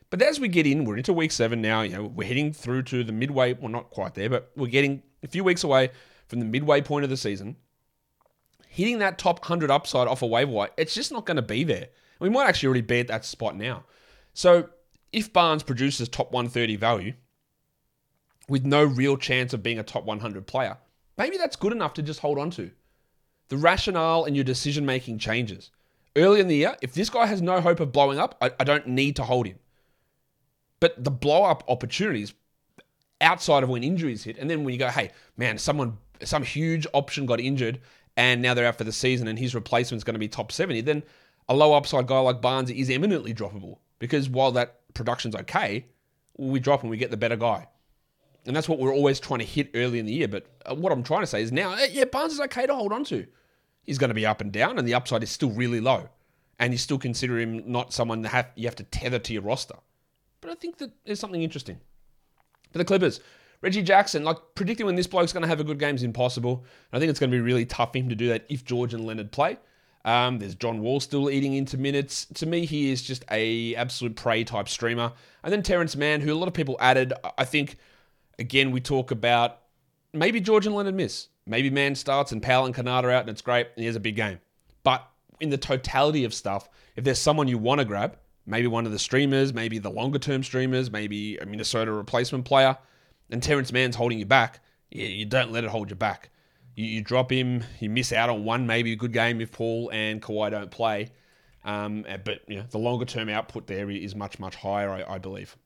But 0.09 0.21
as 0.23 0.39
we 0.39 0.47
get 0.47 0.65
in, 0.65 0.85
we're 0.85 0.97
into 0.97 1.13
week 1.13 1.31
seven 1.31 1.61
now. 1.61 1.81
You 1.81 1.93
know, 1.93 2.03
we're 2.03 2.27
heading 2.27 2.51
through 2.51 2.83
to 2.83 3.03
the 3.03 3.11
midway. 3.11 3.53
Well, 3.53 3.69
not 3.69 3.91
quite 3.91 4.15
there, 4.15 4.29
but 4.29 4.51
we're 4.55 4.67
getting 4.67 5.03
a 5.21 5.27
few 5.27 5.43
weeks 5.43 5.63
away 5.63 5.91
from 6.27 6.39
the 6.39 6.45
midway 6.45 6.81
point 6.81 7.03
of 7.03 7.11
the 7.11 7.17
season. 7.17 7.57
Hitting 8.67 8.99
that 8.99 9.17
top 9.17 9.39
100 9.41 9.69
upside 9.69 10.07
off 10.07 10.21
a 10.21 10.27
waiver 10.27 10.51
wire, 10.51 10.69
it's 10.77 10.95
just 10.95 11.11
not 11.11 11.25
going 11.25 11.35
to 11.35 11.43
be 11.43 11.63
there. 11.63 11.89
We 12.19 12.29
might 12.29 12.47
actually 12.47 12.67
already 12.67 12.81
be 12.81 12.99
at 12.99 13.07
that 13.07 13.25
spot 13.25 13.55
now. 13.55 13.83
So 14.33 14.69
if 15.11 15.33
Barnes 15.33 15.63
produces 15.63 16.07
top 16.09 16.31
130 16.31 16.75
value 16.75 17.13
with 18.47 18.65
no 18.65 18.83
real 18.83 19.17
chance 19.17 19.53
of 19.53 19.63
being 19.63 19.79
a 19.79 19.83
top 19.83 20.05
100 20.05 20.45
player, 20.47 20.77
maybe 21.17 21.37
that's 21.37 21.55
good 21.55 21.71
enough 21.71 21.93
to 21.95 22.01
just 22.01 22.19
hold 22.19 22.37
on 22.37 22.49
to. 22.51 22.71
The 23.49 23.57
rationale 23.57 24.25
and 24.25 24.35
your 24.35 24.45
decision 24.45 24.85
making 24.85 25.19
changes. 25.19 25.71
Early 26.15 26.39
in 26.39 26.47
the 26.47 26.55
year, 26.55 26.75
if 26.81 26.93
this 26.93 27.09
guy 27.09 27.25
has 27.25 27.41
no 27.41 27.61
hope 27.61 27.79
of 27.79 27.91
blowing 27.91 28.19
up, 28.19 28.35
I, 28.41 28.51
I 28.59 28.63
don't 28.63 28.87
need 28.87 29.15
to 29.17 29.23
hold 29.23 29.47
him. 29.47 29.59
But 30.79 31.03
the 31.03 31.11
blow 31.11 31.43
up 31.43 31.63
opportunities 31.67 32.33
outside 33.21 33.63
of 33.63 33.69
when 33.69 33.83
injuries 33.83 34.23
hit, 34.23 34.37
and 34.37 34.49
then 34.49 34.63
when 34.63 34.73
you 34.73 34.79
go, 34.79 34.87
hey, 34.87 35.11
man, 35.35 35.57
someone, 35.57 35.97
some 36.23 36.43
huge 36.43 36.87
option 36.93 37.25
got 37.25 37.39
injured 37.39 37.79
and 38.17 38.41
now 38.41 38.53
they're 38.53 38.65
out 38.65 38.77
for 38.77 38.83
the 38.83 38.91
season 38.91 39.27
and 39.27 39.37
his 39.37 39.55
replacement's 39.55 40.03
going 40.03 40.13
to 40.13 40.19
be 40.19 40.27
top 40.27 40.51
70, 40.51 40.81
then 40.81 41.03
a 41.47 41.53
low 41.53 41.73
upside 41.73 42.07
guy 42.07 42.19
like 42.19 42.41
Barnes 42.41 42.69
is 42.69 42.89
eminently 42.89 43.33
droppable 43.33 43.77
because 43.97 44.29
while 44.29 44.51
that 44.51 44.78
production's 44.99 45.35
okay, 45.35 45.85
we 46.37 46.59
drop 46.59 46.81
and 46.81 46.89
we 46.89 46.97
get 46.97 47.09
the 47.09 47.17
better 47.17 47.35
guy. 47.35 47.67
And 48.45 48.55
that's 48.55 48.67
what 48.67 48.79
we're 48.79 48.93
always 48.93 49.19
trying 49.19 49.39
to 49.39 49.45
hit 49.45 49.71
early 49.73 49.99
in 49.99 50.05
the 50.05 50.13
year. 50.13 50.27
But 50.27 50.45
uh, 50.65 50.75
what 50.75 50.91
I'm 50.91 51.03
trying 51.03 51.21
to 51.21 51.27
say 51.27 51.41
is 51.41 51.51
now, 51.51 51.73
eh, 51.73 51.87
yeah, 51.91 52.05
Barnes 52.05 52.33
is 52.33 52.39
okay 52.41 52.65
to 52.67 52.75
hold 52.75 52.91
on 52.91 53.03
to. 53.05 53.25
He's 53.83 53.97
going 53.97 54.09
to 54.09 54.15
be 54.15 54.25
up 54.25 54.41
and 54.41 54.51
down, 54.51 54.77
and 54.77 54.87
the 54.87 54.93
upside 54.93 55.23
is 55.23 55.31
still 55.31 55.51
really 55.51 55.79
low. 55.79 56.09
And 56.59 56.73
you 56.73 56.77
still 56.77 56.97
consider 56.97 57.39
him 57.39 57.63
not 57.71 57.93
someone 57.93 58.21
that 58.23 58.29
have, 58.29 58.49
you 58.55 58.65
have 58.67 58.75
to 58.75 58.83
tether 58.83 59.19
to 59.19 59.33
your 59.33 59.41
roster. 59.41 59.75
But 60.41 60.51
I 60.51 60.55
think 60.55 60.77
that 60.77 60.91
there's 61.05 61.19
something 61.19 61.41
interesting. 61.41 61.79
For 62.71 62.77
the 62.77 62.85
Clippers, 62.85 63.19
Reggie 63.61 63.81
Jackson, 63.81 64.23
like 64.23 64.37
predicting 64.55 64.85
when 64.85 64.95
this 64.95 65.07
bloke's 65.07 65.33
going 65.33 65.43
to 65.43 65.47
have 65.47 65.59
a 65.59 65.63
good 65.63 65.79
game 65.79 65.95
is 65.95 66.03
impossible. 66.03 66.65
I 66.93 66.99
think 66.99 67.09
it's 67.09 67.19
going 67.19 67.31
to 67.31 67.37
be 67.37 67.41
really 67.41 67.65
tough 67.65 67.93
for 67.93 67.99
him 67.99 68.09
to 68.09 68.15
do 68.15 68.29
that 68.29 68.45
if 68.49 68.63
George 68.63 68.93
and 68.93 69.05
Leonard 69.05 69.31
play. 69.31 69.57
Um, 70.05 70.39
there's 70.39 70.55
John 70.55 70.81
Wall 70.81 70.99
still 70.99 71.29
eating 71.29 71.53
into 71.53 71.77
minutes. 71.77 72.25
To 72.35 72.45
me, 72.45 72.65
he 72.65 72.91
is 72.91 73.01
just 73.01 73.25
a 73.29 73.75
absolute 73.75 74.15
prey 74.15 74.43
type 74.43 74.69
streamer. 74.69 75.11
And 75.43 75.51
then 75.51 75.61
Terance 75.61 75.95
Mann, 75.95 76.21
who 76.21 76.33
a 76.33 76.35
lot 76.35 76.47
of 76.47 76.53
people 76.53 76.77
added. 76.79 77.13
I 77.37 77.45
think, 77.45 77.77
again, 78.37 78.71
we 78.71 78.79
talk 78.81 79.11
about 79.11 79.59
maybe 80.13 80.39
George 80.39 80.65
and 80.65 80.75
Leonard 80.75 80.95
miss. 80.95 81.27
Maybe 81.45 81.69
Mann 81.69 81.95
starts 81.95 82.31
and 82.31 82.41
Powell 82.41 82.65
and 82.65 82.87
are 82.87 83.09
out 83.09 83.21
and 83.21 83.29
it's 83.29 83.41
great 83.41 83.67
and 83.67 83.79
he 83.81 83.85
has 83.85 83.95
a 83.95 83.99
big 83.99 84.15
game. 84.15 84.39
But 84.83 85.05
in 85.39 85.49
the 85.49 85.57
totality 85.57 86.23
of 86.23 86.33
stuff, 86.33 86.69
if 86.95 87.03
there's 87.03 87.19
someone 87.19 87.47
you 87.47 87.57
want 87.57 87.79
to 87.79 87.85
grab, 87.85 88.17
maybe 88.45 88.67
one 88.67 88.85
of 88.85 88.91
the 88.91 88.99
streamers, 88.99 89.53
maybe 89.53 89.79
the 89.79 89.89
longer 89.89 90.19
term 90.19 90.43
streamers, 90.43 90.91
maybe 90.91 91.37
a 91.37 91.45
Minnesota 91.45 91.91
replacement 91.91 92.45
player, 92.45 92.77
and 93.29 93.41
Terance 93.41 93.71
Mann's 93.71 93.95
holding 93.95 94.19
you 94.19 94.25
back, 94.25 94.59
you 94.91 95.25
don't 95.25 95.51
let 95.51 95.63
it 95.63 95.69
hold 95.69 95.89
you 95.89 95.95
back. 95.95 96.29
You, 96.79 96.85
you 96.85 97.01
drop 97.01 97.29
him, 97.29 97.65
you 97.81 97.89
miss 97.89 98.13
out 98.13 98.29
on 98.29 98.45
one, 98.45 98.65
maybe 98.65 98.93
a 98.93 98.95
good 98.95 99.11
game 99.11 99.41
if 99.41 99.51
Paul 99.51 99.89
and 99.91 100.21
Kawhi 100.21 100.51
don't 100.51 100.71
play. 100.71 101.11
Um, 101.65 102.05
but 102.23 102.39
you 102.47 102.55
know, 102.55 102.63
the 102.69 102.77
longer 102.77 103.03
term 103.03 103.27
output 103.27 103.67
there 103.67 103.89
is 103.89 104.15
much, 104.15 104.39
much 104.39 104.55
higher, 104.55 104.89
I, 104.89 105.15
I 105.15 105.17
believe. 105.17 105.57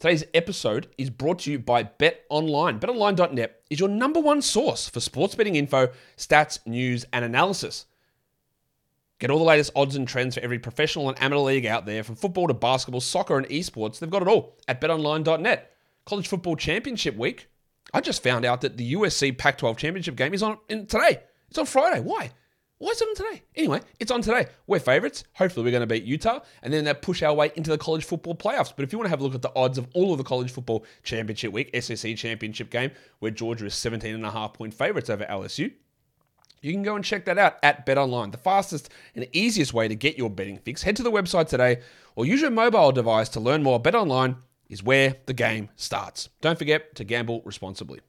Today's 0.00 0.24
episode 0.34 0.88
is 0.98 1.08
brought 1.08 1.38
to 1.40 1.52
you 1.52 1.60
by 1.60 1.84
Bet 1.84 2.24
Online. 2.30 2.80
BetOnline.net 2.80 3.62
is 3.70 3.78
your 3.78 3.88
number 3.88 4.18
one 4.18 4.42
source 4.42 4.88
for 4.88 4.98
sports 4.98 5.36
betting 5.36 5.54
info, 5.54 5.90
stats, 6.16 6.58
news, 6.66 7.04
and 7.12 7.24
analysis. 7.24 7.86
Get 9.20 9.30
all 9.30 9.38
the 9.38 9.44
latest 9.44 9.70
odds 9.76 9.94
and 9.94 10.08
trends 10.08 10.34
for 10.34 10.40
every 10.40 10.58
professional 10.58 11.08
and 11.08 11.22
amateur 11.22 11.42
league 11.42 11.64
out 11.64 11.86
there, 11.86 12.02
from 12.02 12.16
football 12.16 12.48
to 12.48 12.54
basketball, 12.54 13.00
soccer, 13.00 13.38
and 13.38 13.48
esports. 13.50 14.00
They've 14.00 14.10
got 14.10 14.22
it 14.22 14.28
all 14.28 14.56
at 14.66 14.80
betonline.net. 14.80 15.72
College 16.06 16.26
Football 16.26 16.56
Championship 16.56 17.16
Week. 17.16 17.46
I 17.96 18.00
just 18.00 18.22
found 18.22 18.44
out 18.44 18.60
that 18.60 18.76
the 18.76 18.92
USC 18.92 19.38
Pac 19.38 19.56
12 19.56 19.78
Championship 19.78 20.16
game 20.16 20.34
is 20.34 20.42
on 20.42 20.58
today. 20.68 21.22
It's 21.48 21.56
on 21.56 21.64
Friday. 21.64 22.00
Why? 22.00 22.30
Why 22.76 22.90
is 22.90 23.00
it 23.00 23.08
on 23.08 23.14
today? 23.14 23.42
Anyway, 23.54 23.80
it's 23.98 24.10
on 24.10 24.20
today. 24.20 24.48
We're 24.66 24.80
favorites. 24.80 25.24
Hopefully, 25.32 25.64
we're 25.64 25.70
going 25.70 25.80
to 25.80 25.86
beat 25.86 26.04
Utah 26.04 26.40
and 26.62 26.74
then 26.74 26.84
that 26.84 27.00
push 27.00 27.22
our 27.22 27.32
way 27.32 27.52
into 27.56 27.70
the 27.70 27.78
college 27.78 28.04
football 28.04 28.34
playoffs. 28.34 28.70
But 28.76 28.82
if 28.84 28.92
you 28.92 28.98
want 28.98 29.06
to 29.06 29.10
have 29.10 29.20
a 29.20 29.22
look 29.22 29.34
at 29.34 29.40
the 29.40 29.52
odds 29.56 29.78
of 29.78 29.88
all 29.94 30.12
of 30.12 30.18
the 30.18 30.24
college 30.24 30.50
football 30.50 30.84
championship 31.04 31.54
week, 31.54 31.74
SEC 31.80 32.16
championship 32.16 32.68
game, 32.68 32.90
where 33.20 33.30
Georgia 33.30 33.64
is 33.64 33.74
17 33.74 34.14
and 34.14 34.26
a 34.26 34.30
half 34.30 34.52
point 34.52 34.74
favorites 34.74 35.08
over 35.08 35.24
LSU, 35.24 35.72
you 36.60 36.72
can 36.72 36.82
go 36.82 36.96
and 36.96 37.04
check 37.04 37.24
that 37.24 37.38
out 37.38 37.56
at 37.62 37.86
BetOnline, 37.86 38.30
the 38.30 38.36
fastest 38.36 38.90
and 39.14 39.26
easiest 39.32 39.72
way 39.72 39.88
to 39.88 39.94
get 39.94 40.18
your 40.18 40.28
betting 40.28 40.58
fix. 40.58 40.82
Head 40.82 40.96
to 40.96 41.02
the 41.02 41.10
website 41.10 41.48
today 41.48 41.80
or 42.14 42.26
use 42.26 42.42
your 42.42 42.50
mobile 42.50 42.92
device 42.92 43.30
to 43.30 43.40
learn 43.40 43.62
more. 43.62 43.80
BetOnline 43.80 44.36
is 44.68 44.82
where 44.82 45.16
the 45.26 45.34
game 45.34 45.68
starts. 45.76 46.28
Don't 46.40 46.58
forget 46.58 46.94
to 46.96 47.04
gamble 47.04 47.42
responsibly. 47.44 48.00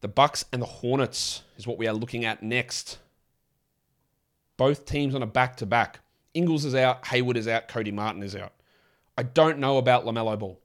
The 0.00 0.08
Bucks 0.08 0.44
and 0.52 0.62
the 0.62 0.66
Hornets 0.66 1.42
is 1.56 1.66
what 1.66 1.78
we 1.78 1.86
are 1.86 1.94
looking 1.94 2.24
at 2.24 2.42
next. 2.42 2.98
Both 4.56 4.86
teams 4.86 5.14
on 5.14 5.22
a 5.22 5.26
back 5.26 5.56
to 5.56 5.66
back. 5.66 6.00
Ingles 6.34 6.64
is 6.64 6.74
out, 6.74 7.06
Hayward 7.06 7.36
is 7.36 7.48
out, 7.48 7.68
Cody 7.68 7.92
Martin 7.92 8.22
is 8.22 8.36
out. 8.36 8.52
I 9.16 9.22
don't 9.22 9.58
know 9.58 9.78
about 9.78 10.04
LaMelo 10.04 10.38
Ball. 10.38 10.60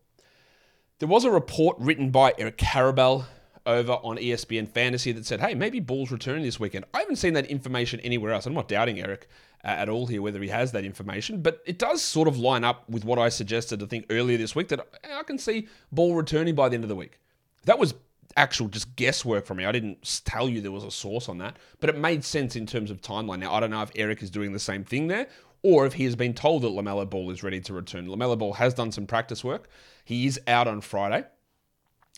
There 1.00 1.08
was 1.08 1.24
a 1.24 1.32
report 1.32 1.78
written 1.80 2.12
by 2.12 2.34
Eric 2.38 2.58
Karabell 2.58 3.26
over 3.66 3.94
on 3.94 4.18
ESPN 4.18 4.68
Fantasy 4.68 5.12
that 5.14 5.26
said, 5.26 5.40
hey, 5.40 5.54
maybe 5.54 5.80
Ball's 5.80 6.12
returning 6.12 6.44
this 6.44 6.60
weekend. 6.60 6.86
I 6.94 7.00
haven't 7.00 7.16
seen 7.16 7.34
that 7.34 7.46
information 7.46 8.00
anywhere 8.02 8.34
else. 8.34 8.46
I'm 8.46 8.54
not 8.54 8.68
doubting 8.68 9.00
Eric 9.00 9.28
at 9.64 9.90
all 9.90 10.08
here 10.08 10.22
whether 10.22 10.42
he 10.42 10.50
has 10.50 10.72
that 10.72 10.86
information, 10.86 11.42
but 11.42 11.62
it 11.66 11.78
does 11.78 12.02
sort 12.02 12.28
of 12.28 12.38
line 12.38 12.64
up 12.64 12.90
with 12.90 13.06
what 13.06 13.20
I 13.20 13.30
suggested, 13.30 13.84
I 13.84 13.86
think, 13.86 14.06
earlier 14.10 14.38
this 14.38 14.56
week 14.56 14.70
that 14.70 14.88
I 15.04 15.24
can 15.24 15.38
see 15.38 15.68
Ball 15.92 16.16
returning 16.16 16.56
by 16.56 16.70
the 16.70 16.76
end 16.76 16.84
of 16.84 16.90
the 16.90 16.96
week. 16.96 17.20
That 17.66 17.80
was 17.80 17.94
actual 18.38 18.70
just 18.70 18.96
guesswork 18.96 19.46
from 19.46 19.58
me. 19.58 19.66
I 19.66 19.72
didn't 19.72 20.22
tell 20.26 20.48
you 20.50 20.62
there 20.62 20.72
was 20.72 20.84
a 20.84 20.92
source 20.92 21.30
on 21.30 21.38
that, 21.40 21.58
but 21.80 21.90
it 21.90 21.98
made 21.98 22.24
sense 22.24 22.56
in 22.56 22.66
terms 22.66 22.90
of 22.90 23.02
timeline. 23.02 23.40
Now, 23.40 23.54
I 23.54 23.60
don't 23.60 23.72
know 23.72 23.82
if 23.82 23.92
Eric 23.96 24.24
is 24.24 24.30
doing 24.30 24.54
the 24.54 24.60
same 24.60 24.84
thing 24.84 25.08
there 25.08 25.28
or 25.64 25.86
if 25.86 25.94
he 25.94 26.06
has 26.06 26.16
been 26.16 26.34
told 26.34 26.64
that 26.64 26.70
LaMelo 26.70 27.10
Ball 27.10 27.30
is 27.30 27.44
ready 27.44 27.60
to 27.62 27.74
return. 27.74 28.08
LaMelo 28.08 28.38
Ball 28.38 28.54
has 28.54 28.74
done 28.74 28.92
some 28.92 29.06
practice 29.06 29.44
work. 29.44 29.70
He 30.04 30.26
is 30.26 30.40
out 30.48 30.68
on 30.68 30.82
Friday, 30.82 31.26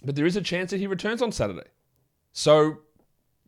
but 0.04 0.16
there 0.16 0.26
is 0.26 0.36
a 0.36 0.42
chance 0.42 0.72
that 0.72 0.80
he 0.80 0.88
returns 0.88 1.22
on 1.22 1.32
Saturday. 1.32 1.68
So, 2.32 2.78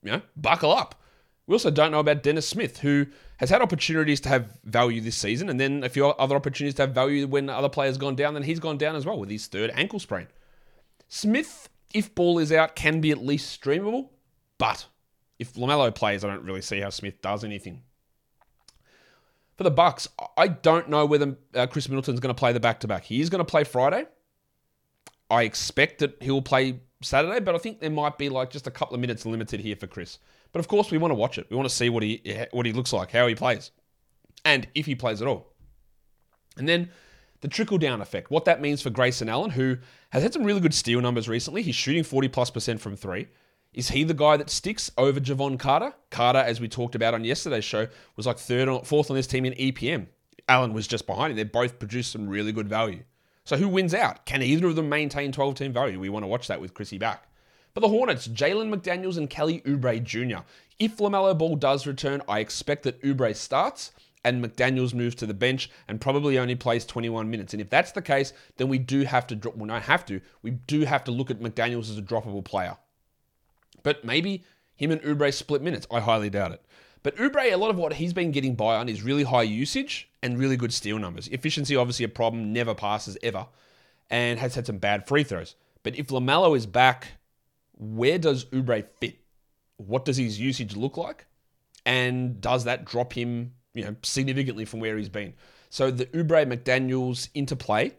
you 0.04 0.12
know, 0.12 0.22
buckle 0.36 0.72
up. 0.72 1.02
We 1.48 1.54
also 1.54 1.70
don't 1.70 1.92
know 1.92 2.00
about 2.00 2.24
Dennis 2.24 2.48
Smith, 2.48 2.80
who 2.80 3.06
has 3.38 3.50
had 3.50 3.62
opportunities 3.62 4.20
to 4.22 4.30
have 4.30 4.58
value 4.64 5.00
this 5.00 5.16
season, 5.16 5.50
and 5.50 5.60
then 5.60 5.84
a 5.84 5.90
few 5.90 6.08
other 6.08 6.36
opportunities 6.36 6.74
to 6.76 6.84
have 6.84 6.96
value 6.96 7.28
when 7.28 7.50
other 7.50 7.70
players 7.70 7.98
gone 7.98 8.16
down, 8.16 8.34
then 8.34 8.44
he's 8.44 8.60
gone 8.60 8.78
down 8.78 8.96
as 8.96 9.06
well 9.06 9.20
with 9.20 9.30
his 9.30 9.46
third 9.46 9.72
ankle 9.76 10.00
sprain. 10.00 10.28
Smith, 11.08 11.70
if 11.94 12.16
ball 12.16 12.40
is 12.40 12.52
out, 12.52 12.76
can 12.76 13.00
be 13.00 13.12
at 13.12 13.24
least 13.24 13.62
streamable, 13.62 14.10
but 14.58 14.88
if 15.38 15.54
LaMelo 15.54 15.94
plays, 15.94 16.24
I 16.24 16.30
don't 16.30 16.44
really 16.44 16.62
see 16.62 16.80
how 16.80 16.90
Smith 16.90 17.22
does 17.22 17.44
anything. 17.44 17.84
For 19.56 19.64
the 19.64 19.72
Bucks, 19.72 20.08
I 20.36 20.48
don't 20.48 20.90
know 20.90 21.06
whether 21.06 21.38
uh, 21.54 21.68
Khris 21.68 21.88
Middleton's 21.88 22.20
going 22.20 22.34
to 22.34 22.40
play 22.40 22.54
the 22.54 22.60
back-to-back. 22.60 23.04
He 23.04 23.22
is 23.22 23.30
going 23.30 23.40
to 23.40 23.46
play 23.46 23.64
Friday. 23.64 24.06
I 25.30 25.44
expect 25.44 26.00
that 26.00 26.22
he'll 26.22 26.42
play 26.42 26.82
Saturday, 27.06 27.40
but 27.40 27.56
I 27.56 27.58
think 27.58 27.80
there 27.80 27.90
might 27.90 28.18
be 28.18 28.30
like 28.30 28.50
just 28.50 28.68
a 28.68 28.72
couple 28.72 28.96
of 28.96 29.02
minutes 29.02 29.26
limited 29.26 29.60
here 29.60 29.76
for 29.76 29.88
Chris. 29.88 30.20
But 30.52 30.60
of 30.60 30.68
course, 30.68 30.92
we 30.92 30.98
want 30.98 31.12
to 31.12 31.16
watch 31.16 31.38
it. 31.38 31.48
We 31.50 31.56
want 31.56 31.70
to 31.70 31.76
see 31.76 31.90
what 31.90 32.04
he 32.04 32.48
what 32.52 32.66
he 32.66 32.74
looks 32.74 32.94
like, 32.94 33.12
how 33.12 33.28
he 33.28 33.36
plays, 33.36 33.72
and 34.44 34.68
if 34.76 34.86
he 34.86 34.96
plays 34.96 35.22
at 35.22 35.28
all. 35.28 35.54
And 36.58 36.68
then 36.68 36.90
the 37.42 37.48
trickle 37.48 37.78
down 37.78 38.02
effect. 38.02 38.32
What 38.32 38.46
that 38.46 38.62
means 38.62 38.82
for 38.82 38.90
Grayson 38.90 39.30
Allen, 39.30 39.52
who 39.52 39.78
has 40.10 40.24
had 40.24 40.34
some 40.34 40.44
really 40.44 40.62
good 40.62 40.74
steal 40.74 41.02
numbers 41.02 41.30
recently. 41.30 41.62
He's 41.62 41.76
shooting 41.76 42.04
40 42.04 42.28
plus 42.30 42.50
percent 42.50 42.82
from 42.82 42.96
three. 42.96 43.28
Is 43.74 43.90
he 43.90 44.04
the 44.06 44.14
guy 44.14 44.38
that 44.38 44.50
sticks 44.50 44.90
over 44.98 45.20
Jevon 45.20 45.60
Carter? 45.60 45.94
Carter, 46.10 46.40
as 46.40 46.62
we 46.62 46.70
talked 46.70 46.96
about 46.96 47.14
on 47.14 47.26
yesterday's 47.26 47.66
show, 47.66 47.88
was 48.16 48.26
like 48.26 48.40
third 48.40 48.70
or 48.70 48.84
fourth 48.86 49.10
on 49.10 49.18
this 49.18 49.28
team 49.28 49.46
in 49.46 49.54
EPM. 49.54 50.08
Allen 50.48 50.74
was 50.74 50.88
just 50.88 51.06
behind 51.06 51.32
him. 51.32 51.38
They 51.38 51.44
both 51.44 51.78
produced 51.78 52.12
some 52.12 52.30
really 52.30 52.54
good 52.54 52.70
value. 52.70 53.04
So 53.46 53.58
who 53.58 53.68
wins 53.68 53.94
out? 53.94 54.26
Can 54.26 54.42
either 54.42 54.68
of 54.68 54.76
them 54.76 54.90
maintain 54.90 55.32
12 55.32 55.56
team 55.56 55.72
value? 55.72 56.00
We 56.00 56.10
want 56.10 56.24
to 56.24 56.28
watch 56.28 56.48
that 56.48 56.60
with 56.60 56.74
Chrissy 56.74 56.98
back. 56.98 57.28
For 57.76 57.80
the 57.80 57.90
Hornets, 57.90 58.28
Jalen 58.28 58.74
McDaniels 58.74 59.18
and 59.18 59.30
Kelly 59.30 59.62
Oubre 59.62 60.04
Jr. 60.04 60.44
If 60.80 60.98
LaMelo 60.98 61.38
Ball 61.38 61.56
does 61.56 61.86
return, 61.86 62.22
I 62.28 62.40
expect 62.40 62.84
that 62.84 63.02
Oubre 63.04 63.36
starts 63.36 63.92
and 64.24 64.44
McDaniels 64.44 64.96
moves 64.96 65.14
to 65.16 65.28
the 65.28 65.34
bench 65.36 65.70
and 65.88 66.02
probably 66.02 66.40
only 66.40 66.56
plays 66.56 66.86
21 66.86 67.30
minutes. 67.30 67.54
And 67.54 67.62
if 67.62 67.70
that's 67.70 67.92
the 67.92 68.02
case, 68.02 68.34
then 68.58 68.68
we 68.68 68.80
do 68.80 69.04
have 69.04 69.28
to 69.28 69.36
drop, 69.36 69.56
well, 69.56 69.68
not 69.68 69.84
have 69.84 70.06
to, 70.08 70.20
we 70.42 70.52
do 70.52 70.82
have 70.82 71.04
to 71.04 71.12
look 71.12 71.30
at 71.30 71.40
McDaniels 71.40 71.92
as 71.92 72.00
a 72.00 72.02
droppable 72.02 72.44
player. 72.44 72.78
But 73.84 74.04
maybe 74.04 74.44
him 74.76 74.90
and 74.90 75.02
Oubre 75.02 75.32
split 75.32 75.62
minutes. 75.62 75.86
I 75.92 76.00
highly 76.00 76.32
doubt 76.32 76.54
it. 76.54 76.66
But 77.06 77.18
Oubre, 77.18 77.54
a 77.54 77.56
lot 77.56 77.70
of 77.70 77.78
what 77.78 77.94
he's 77.94 78.14
been 78.14 78.32
getting 78.32 78.56
by 78.56 78.78
on 78.78 78.90
is 78.90 79.04
really 79.04 79.22
high 79.22 79.44
usage 79.44 80.10
and 80.24 80.40
really 80.40 80.58
good 80.58 80.74
steal 80.74 80.98
numbers. 80.98 81.28
Efficiency, 81.28 81.76
obviously, 81.76 82.04
a 82.04 82.10
problem, 82.10 82.52
never 82.52 82.74
passes 82.74 83.16
ever, 83.22 83.46
and 84.10 84.40
has 84.40 84.56
had 84.56 84.66
some 84.66 84.80
bad 84.80 85.08
free 85.08 85.24
throws. 85.24 85.54
But 85.84 85.96
if 86.00 86.08
LaMelo 86.08 86.58
is 86.58 86.66
back, 86.66 87.10
where 87.78 88.18
does 88.18 88.46
Oubre 88.46 88.88
fit? 89.00 89.20
What 89.78 90.04
does 90.04 90.18
his 90.18 90.40
usage 90.40 90.76
look 90.76 90.98
like? 90.98 91.28
And 91.86 92.42
does 92.42 92.64
that 92.64 92.86
drop 92.86 93.14
him, 93.14 93.54
you 93.76 93.84
know, 93.84 93.96
significantly 94.02 94.66
from 94.66 94.80
where 94.80 94.98
he's 94.98 95.08
been? 95.08 95.36
So 95.70 95.92
the 95.92 96.08
Oubre 96.08 96.52
McDaniels 96.52 97.30
interplay, 97.36 97.92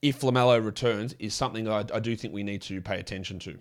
if 0.00 0.22
LaMelo 0.22 0.64
returns, 0.64 1.14
is 1.18 1.34
something 1.34 1.68
I, 1.68 1.84
I 1.92 2.00
do 2.00 2.16
think 2.16 2.32
we 2.32 2.42
need 2.42 2.62
to 2.62 2.80
pay 2.80 2.98
attention 2.98 3.38
to. 3.40 3.58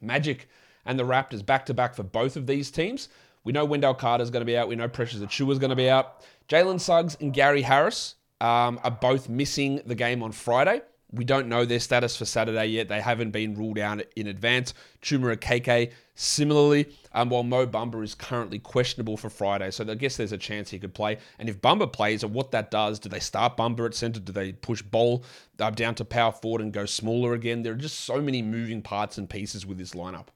Magic 0.00 0.48
and 0.86 0.98
the 0.98 1.04
Raptors 1.04 1.44
back 1.44 1.66
to 1.66 1.74
back 1.74 1.94
for 1.94 2.04
both 2.04 2.36
of 2.36 2.46
these 2.46 2.70
teams. 2.70 3.10
We 3.46 3.52
know 3.52 3.64
Wendell 3.64 3.94
Carter 3.94 4.24
is 4.24 4.30
going 4.30 4.40
to 4.40 4.44
be 4.44 4.58
out. 4.58 4.66
We 4.66 4.74
know 4.74 4.88
Precious 4.88 5.20
is 5.20 5.38
going 5.38 5.70
to 5.70 5.76
be 5.76 5.88
out. 5.88 6.26
Jalen 6.48 6.80
Suggs 6.80 7.16
and 7.20 7.32
Gary 7.32 7.62
Harris 7.62 8.16
um, 8.40 8.80
are 8.82 8.90
both 8.90 9.28
missing 9.28 9.80
the 9.86 9.94
game 9.94 10.24
on 10.24 10.32
Friday. 10.32 10.82
We 11.12 11.24
don't 11.24 11.46
know 11.46 11.64
their 11.64 11.78
status 11.78 12.16
for 12.16 12.24
Saturday 12.24 12.66
yet. 12.66 12.88
They 12.88 13.00
haven't 13.00 13.30
been 13.30 13.54
ruled 13.54 13.78
out 13.78 14.02
in 14.16 14.26
advance. 14.26 14.74
Chuma 15.00 15.36
Okeke 15.36 15.92
similarly, 16.16 16.88
um, 17.12 17.28
while 17.30 17.44
Mo 17.44 17.68
Bamba 17.68 18.02
is 18.02 18.16
currently 18.16 18.58
questionable 18.58 19.16
for 19.16 19.30
Friday. 19.30 19.70
So 19.70 19.88
I 19.88 19.94
guess 19.94 20.16
there's 20.16 20.32
a 20.32 20.38
chance 20.38 20.70
he 20.70 20.80
could 20.80 20.92
play. 20.94 21.18
And 21.38 21.48
if 21.48 21.60
Bamba 21.60 21.92
plays, 21.92 22.24
and 22.24 22.34
what 22.34 22.50
that 22.50 22.72
does, 22.72 22.98
do 22.98 23.08
they 23.08 23.20
start 23.20 23.56
Bamba 23.56 23.86
at 23.86 23.94
center? 23.94 24.18
Do 24.18 24.32
they 24.32 24.54
push 24.54 24.82
Ball 24.82 25.22
uh, 25.60 25.70
down 25.70 25.94
to 25.94 26.04
power 26.04 26.32
forward 26.32 26.62
and 26.62 26.72
go 26.72 26.84
smaller 26.84 27.32
again? 27.34 27.62
There 27.62 27.74
are 27.74 27.76
just 27.76 28.00
so 28.00 28.20
many 28.20 28.42
moving 28.42 28.82
parts 28.82 29.18
and 29.18 29.30
pieces 29.30 29.64
with 29.64 29.78
this 29.78 29.92
lineup. 29.92 30.26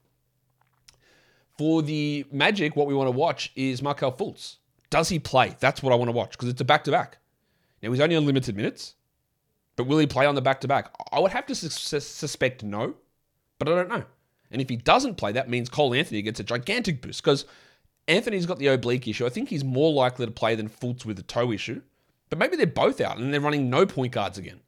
For 1.61 1.83
the 1.83 2.25
Magic, 2.31 2.75
what 2.75 2.87
we 2.87 2.95
want 2.95 3.05
to 3.05 3.11
watch 3.11 3.51
is 3.55 3.83
Markelle 3.83 4.11
Fultz. 4.11 4.55
Does 4.89 5.09
he 5.09 5.19
play? 5.19 5.55
That's 5.59 5.83
what 5.83 5.93
I 5.93 5.95
want 5.95 6.07
to 6.07 6.11
watch 6.11 6.31
because 6.31 6.49
it's 6.49 6.59
a 6.59 6.65
back 6.65 6.83
to 6.85 6.91
back. 6.91 7.19
Now, 7.83 7.91
he's 7.91 7.99
only 7.99 8.15
on 8.15 8.25
limited 8.25 8.55
minutes, 8.55 8.95
but 9.75 9.85
will 9.85 9.99
he 9.99 10.07
play 10.07 10.25
on 10.25 10.33
the 10.33 10.41
back 10.41 10.59
to 10.61 10.67
back? 10.67 10.91
I 11.11 11.19
would 11.19 11.29
have 11.33 11.45
to 11.45 11.53
sus- 11.53 12.03
suspect 12.03 12.63
no, 12.63 12.95
but 13.59 13.67
I 13.67 13.75
don't 13.75 13.89
know. 13.89 14.03
And 14.49 14.59
if 14.59 14.69
he 14.69 14.75
doesn't 14.75 15.17
play, 15.17 15.33
that 15.33 15.51
means 15.51 15.69
Cole 15.69 15.93
Anthony 15.93 16.23
gets 16.23 16.39
a 16.39 16.43
gigantic 16.43 16.99
boost 16.99 17.23
because 17.23 17.45
Anthony's 18.07 18.47
got 18.47 18.57
the 18.57 18.65
oblique 18.65 19.07
issue. 19.07 19.27
I 19.27 19.29
think 19.29 19.49
he's 19.49 19.63
more 19.63 19.93
likely 19.93 20.25
to 20.25 20.31
play 20.31 20.55
than 20.55 20.67
Fultz 20.67 21.05
with 21.05 21.17
the 21.17 21.21
toe 21.21 21.51
issue, 21.51 21.83
but 22.31 22.39
maybe 22.39 22.55
they're 22.55 22.65
both 22.65 22.99
out 23.01 23.19
and 23.19 23.31
they're 23.31 23.39
running 23.39 23.69
no 23.69 23.85
point 23.85 24.13
guards 24.13 24.39
again. 24.39 24.61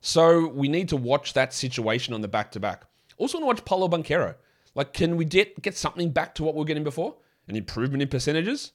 So 0.00 0.48
we 0.48 0.66
need 0.66 0.88
to 0.88 0.96
watch 0.96 1.34
that 1.34 1.54
situation 1.54 2.14
on 2.14 2.20
the 2.20 2.26
back 2.26 2.50
to 2.50 2.58
back. 2.58 2.82
Also, 3.16 3.38
want 3.38 3.58
to 3.58 3.62
watch 3.62 3.64
Paolo 3.64 3.86
Banchero. 3.86 4.34
Like, 4.74 4.92
can 4.92 5.16
we 5.16 5.24
get, 5.24 5.60
get 5.62 5.76
something 5.76 6.10
back 6.10 6.34
to 6.36 6.44
what 6.44 6.54
we 6.54 6.60
were 6.60 6.64
getting 6.64 6.84
before? 6.84 7.16
An 7.48 7.56
improvement 7.56 8.02
in 8.02 8.08
percentages? 8.08 8.72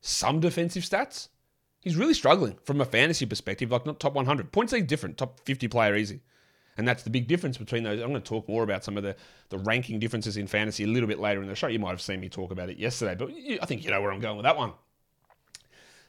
Some 0.00 0.40
defensive 0.40 0.82
stats? 0.82 1.28
He's 1.80 1.96
really 1.96 2.14
struggling 2.14 2.58
from 2.64 2.80
a 2.80 2.84
fantasy 2.84 3.26
perspective, 3.26 3.70
like 3.70 3.86
not 3.86 4.00
top 4.00 4.14
100. 4.14 4.52
Points 4.52 4.72
league 4.72 4.86
different, 4.86 5.16
top 5.16 5.40
50 5.46 5.68
player 5.68 5.94
easy. 5.94 6.20
And 6.76 6.86
that's 6.86 7.02
the 7.02 7.10
big 7.10 7.26
difference 7.26 7.58
between 7.58 7.82
those. 7.82 8.00
I'm 8.00 8.10
going 8.10 8.22
to 8.22 8.28
talk 8.28 8.48
more 8.48 8.62
about 8.62 8.84
some 8.84 8.96
of 8.96 9.02
the, 9.02 9.16
the 9.48 9.58
ranking 9.58 9.98
differences 9.98 10.36
in 10.36 10.46
fantasy 10.46 10.84
a 10.84 10.86
little 10.86 11.08
bit 11.08 11.18
later 11.18 11.42
in 11.42 11.48
the 11.48 11.54
show. 11.54 11.66
You 11.66 11.78
might 11.78 11.90
have 11.90 12.00
seen 12.00 12.20
me 12.20 12.28
talk 12.28 12.50
about 12.50 12.70
it 12.70 12.78
yesterday, 12.78 13.14
but 13.14 13.30
I 13.62 13.66
think 13.66 13.84
you 13.84 13.90
know 13.90 14.00
where 14.00 14.12
I'm 14.12 14.20
going 14.20 14.36
with 14.36 14.44
that 14.44 14.56
one. 14.56 14.72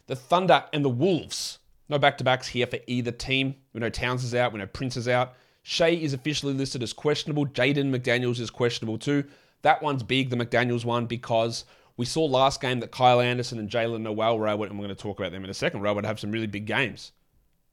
The 0.07 0.15
Thunder 0.15 0.63
and 0.73 0.83
the 0.83 0.89
Wolves. 0.89 1.59
No 1.89 1.97
back 1.97 2.17
to 2.19 2.23
backs 2.23 2.47
here 2.47 2.67
for 2.67 2.79
either 2.87 3.11
team. 3.11 3.55
We 3.73 3.81
know 3.81 3.89
Towns 3.89 4.23
is 4.23 4.33
out. 4.33 4.53
We 4.53 4.59
know 4.59 4.67
Prince 4.67 4.97
is 4.97 5.07
out. 5.07 5.33
Shai 5.63 5.89
is 5.89 6.13
officially 6.13 6.53
listed 6.53 6.81
as 6.83 6.93
questionable. 6.93 7.45
Jaden 7.45 7.95
McDaniels 7.95 8.39
is 8.39 8.49
questionable 8.49 8.97
too. 8.97 9.23
That 9.61 9.81
one's 9.81 10.03
big, 10.03 10.29
the 10.29 10.35
McDaniels 10.35 10.85
one, 10.85 11.05
because 11.05 11.65
we 11.97 12.05
saw 12.05 12.25
last 12.25 12.61
game 12.61 12.79
that 12.79 12.91
Kyle 12.91 13.21
Anderson 13.21 13.59
and 13.59 13.69
Jaylen 13.69 14.01
Nowell 14.01 14.39
were 14.39 14.47
able, 14.47 14.63
and 14.63 14.73
we're 14.79 14.85
going 14.85 14.95
to 14.95 15.01
talk 15.01 15.19
about 15.19 15.31
them 15.31 15.43
in 15.43 15.49
a 15.49 15.53
second, 15.53 15.81
were 15.81 15.87
able 15.87 16.01
to 16.01 16.07
have 16.07 16.19
some 16.19 16.31
really 16.31 16.47
big 16.47 16.65
games. 16.65 17.11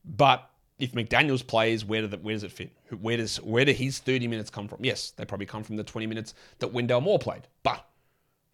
But 0.05 0.49
if 0.79 0.93
McDaniels 0.93 1.47
plays, 1.47 1.85
where, 1.85 2.03
do 2.03 2.09
the, 2.09 2.19
where 2.19 2.35
does 2.35 2.45
it 2.45 2.53
fit? 2.53 2.73
Where 3.01 3.17
does 3.17 3.39
where 3.39 3.65
do 3.65 3.73
his 3.73 3.99
30 3.99 4.29
minutes 4.29 4.51
come 4.51 4.69
from? 4.69 4.85
Yes, 4.85 5.13
they 5.13 5.25
probably 5.25 5.47
come 5.47 5.65
from 5.65 5.77
the 5.77 5.85
20 5.85 6.07
minutes 6.07 6.35
that 6.59 6.73
Wendell 6.73 7.01
Moore 7.01 7.19
played. 7.19 7.49
But 7.63 7.85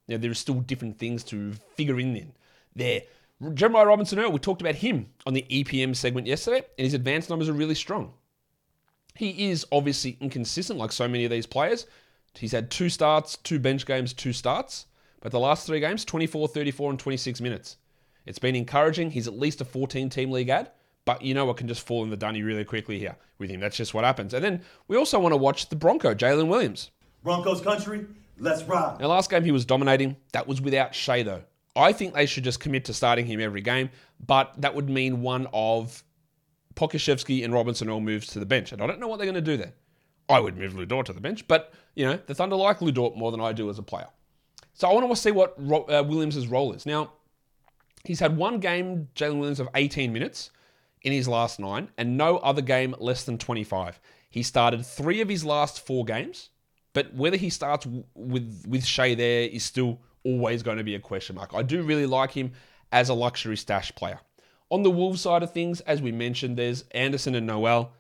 you 0.07 0.15
know, 0.15 0.21
there 0.21 0.31
are 0.31 0.35
still 0.35 0.61
different 0.61 0.99
things 0.99 1.25
to 1.25 1.53
figure 1.77 1.99
in 1.99 2.15
then. 2.15 2.33
There. 2.77 3.03
Jeremiah 3.55 3.87
Robinson 3.87 4.19
Earl, 4.21 4.33
we 4.33 4.39
talked 4.39 4.63
about 4.63 4.77
him 4.77 5.07
on 5.27 5.35
the 5.35 5.45
EPM 5.51 5.95
segment 5.97 6.27
yesterday, 6.27 6.65
and 6.79 6.85
his 6.85 6.95
advanced 6.95 7.29
numbers 7.29 7.49
are 7.49 7.53
really 7.53 7.75
strong. 7.75 8.13
He 9.15 9.51
is 9.51 9.65
obviously 9.71 10.17
inconsistent, 10.21 10.79
like 10.79 10.91
so 10.91 11.07
many 11.07 11.25
of 11.25 11.31
these 11.31 11.47
players. 11.47 11.87
He's 12.35 12.53
had 12.53 12.71
two 12.71 12.89
starts, 12.89 13.37
two 13.37 13.61
bench 13.61 13.87
games, 13.87 14.13
two 14.13 14.33
starts. 14.33 14.87
But 15.21 15.31
the 15.31 15.39
last 15.39 15.67
three 15.67 15.81
games, 15.81 16.05
24, 16.05 16.49
34, 16.49 16.91
and 16.91 16.99
26 16.99 17.41
minutes. 17.41 17.77
It's 18.27 18.39
been 18.39 18.57
encouraging. 18.57 19.13
He's 19.13 19.29
at 19.29 19.39
least 19.39 19.61
a 19.61 19.65
14 19.65 20.11
team 20.11 20.31
league 20.31 20.49
ad. 20.49 20.71
But 21.05 21.23
you 21.23 21.35
know 21.35 21.45
what 21.45 21.59
can 21.59 21.69
just 21.69 21.87
fall 21.87 22.03
in 22.03 22.11
the 22.11 22.17
dunny 22.17 22.43
really 22.43 22.65
quickly 22.65 22.99
here 22.99 23.17
with 23.39 23.51
him. 23.51 23.61
That's 23.61 23.77
just 23.77 23.95
what 23.95 24.05
happens. 24.05 24.35
And 24.35 24.43
then 24.43 24.63
we 24.89 24.97
also 24.97 25.21
want 25.21 25.33
to 25.33 25.37
watch 25.37 25.69
the 25.69 25.77
Bronco, 25.77 26.15
Jalen 26.15 26.49
Williams. 26.49 26.91
Broncos 27.23 27.61
country, 27.61 28.07
let's 28.39 28.63
ride. 28.65 28.99
Now, 29.01 29.09
last 29.09 29.31
game 29.31 29.45
he 29.45 29.53
was 29.53 29.65
dominating. 29.65 30.17
That 30.33 30.49
was 30.49 30.61
without 30.61 30.95
Shai, 30.95 31.23
though. 31.23 31.43
I 31.77 31.93
think 31.93 32.15
they 32.15 32.27
should 32.27 32.45
just 32.45 32.61
commit 32.61 32.85
to 32.87 32.95
starting 32.95 33.27
him 33.27 33.41
every 33.41 33.61
game, 33.61 33.91
but 34.25 34.55
that 34.61 34.75
would 34.75 34.89
mean 34.89 35.23
one 35.23 35.47
of 35.53 36.03
Pokushevsky 36.77 37.45
and 37.45 37.53
Robinson 37.53 37.89
all 37.89 38.01
moves 38.01 38.27
to 38.29 38.39
the 38.39 38.47
bench. 38.47 38.73
And 38.73 38.83
I 38.83 38.87
don't 38.87 39.01
know 39.01 39.09
what 39.09 39.19
they're 39.19 39.27
going 39.27 39.35
to 39.35 39.41
do 39.41 39.57
there. 39.57 39.73
I 40.29 40.41
would 40.41 40.57
move 40.57 40.73
Ludort 40.73 41.05
to 41.07 41.13
the 41.13 41.21
bench, 41.21 41.47
but, 41.47 41.73
you 41.95 42.07
know, 42.07 42.19
the 42.27 42.35
Thunder 42.35 42.57
like 42.57 42.79
Ludort 42.79 43.17
more 43.17 43.31
than 43.31 43.41
I 43.41 43.53
do 43.53 43.69
as 43.69 43.79
a 43.79 43.83
player. 43.83 44.09
So 44.73 44.89
I 44.89 44.93
want 44.95 45.09
to 45.09 45.17
see 45.17 45.31
what 45.31 45.55
uh, 45.59 46.03
Williams' 46.07 46.47
role 46.47 46.73
is. 46.73 46.87
Now, 46.87 47.13
he's 48.05 48.21
had 48.21 48.37
one 48.37 48.59
game, 48.59 49.09
Jalen 49.15 49.39
Williams, 49.39 49.61
of 49.61 49.69
18 49.75 50.13
minutes 50.13 50.51
in 51.03 51.13
his 51.13 51.29
last 51.29 51.61
nine, 51.61 51.91
and 51.99 52.17
no 52.17 52.39
other 52.39 52.63
game 52.63 52.95
less 52.99 53.25
than 53.25 53.39
25. 53.39 54.01
He 54.31 54.43
started 54.43 54.85
three 54.85 55.21
of 55.21 55.29
his 55.29 55.45
last 55.45 55.87
four 55.87 56.05
games, 56.05 56.51
But 56.95 57.15
whether 57.15 57.37
he 57.37 57.51
starts 57.51 57.87
with 58.15 58.65
with 58.67 58.85
Shai 58.85 59.15
there 59.15 59.43
is 59.43 59.65
still 59.65 60.01
always 60.25 60.63
going 60.63 60.79
to 60.79 60.85
be 60.85 60.95
a 60.95 61.01
question 61.01 61.37
mark. 61.37 61.53
I 61.55 61.63
do 61.63 61.83
really 61.83 62.07
like 62.07 62.33
him 62.33 62.53
as 62.91 63.11
a 63.11 63.15
luxury 63.15 63.57
stash 63.57 63.95
player. 63.95 64.19
On 64.71 64.83
the 64.83 64.91
Wolves 64.91 65.21
side 65.21 65.43
of 65.43 65.53
things, 65.53 65.81
as 65.83 66.03
we 66.03 66.13
mentioned, 66.13 66.57
there's 66.57 66.85
Anderson 66.93 67.35
and 67.35 67.47
Nowell. 67.47 67.93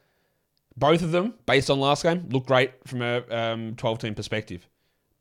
Both 0.76 1.02
of 1.02 1.12
them, 1.12 1.35
based 1.47 1.71
on 1.71 1.78
last 1.78 2.02
game, 2.02 2.26
look 2.30 2.47
great 2.47 2.73
from 2.87 3.02
a 3.02 3.23
um, 3.30 3.76
12 3.76 3.99
team 3.99 4.14
perspective. 4.14 4.66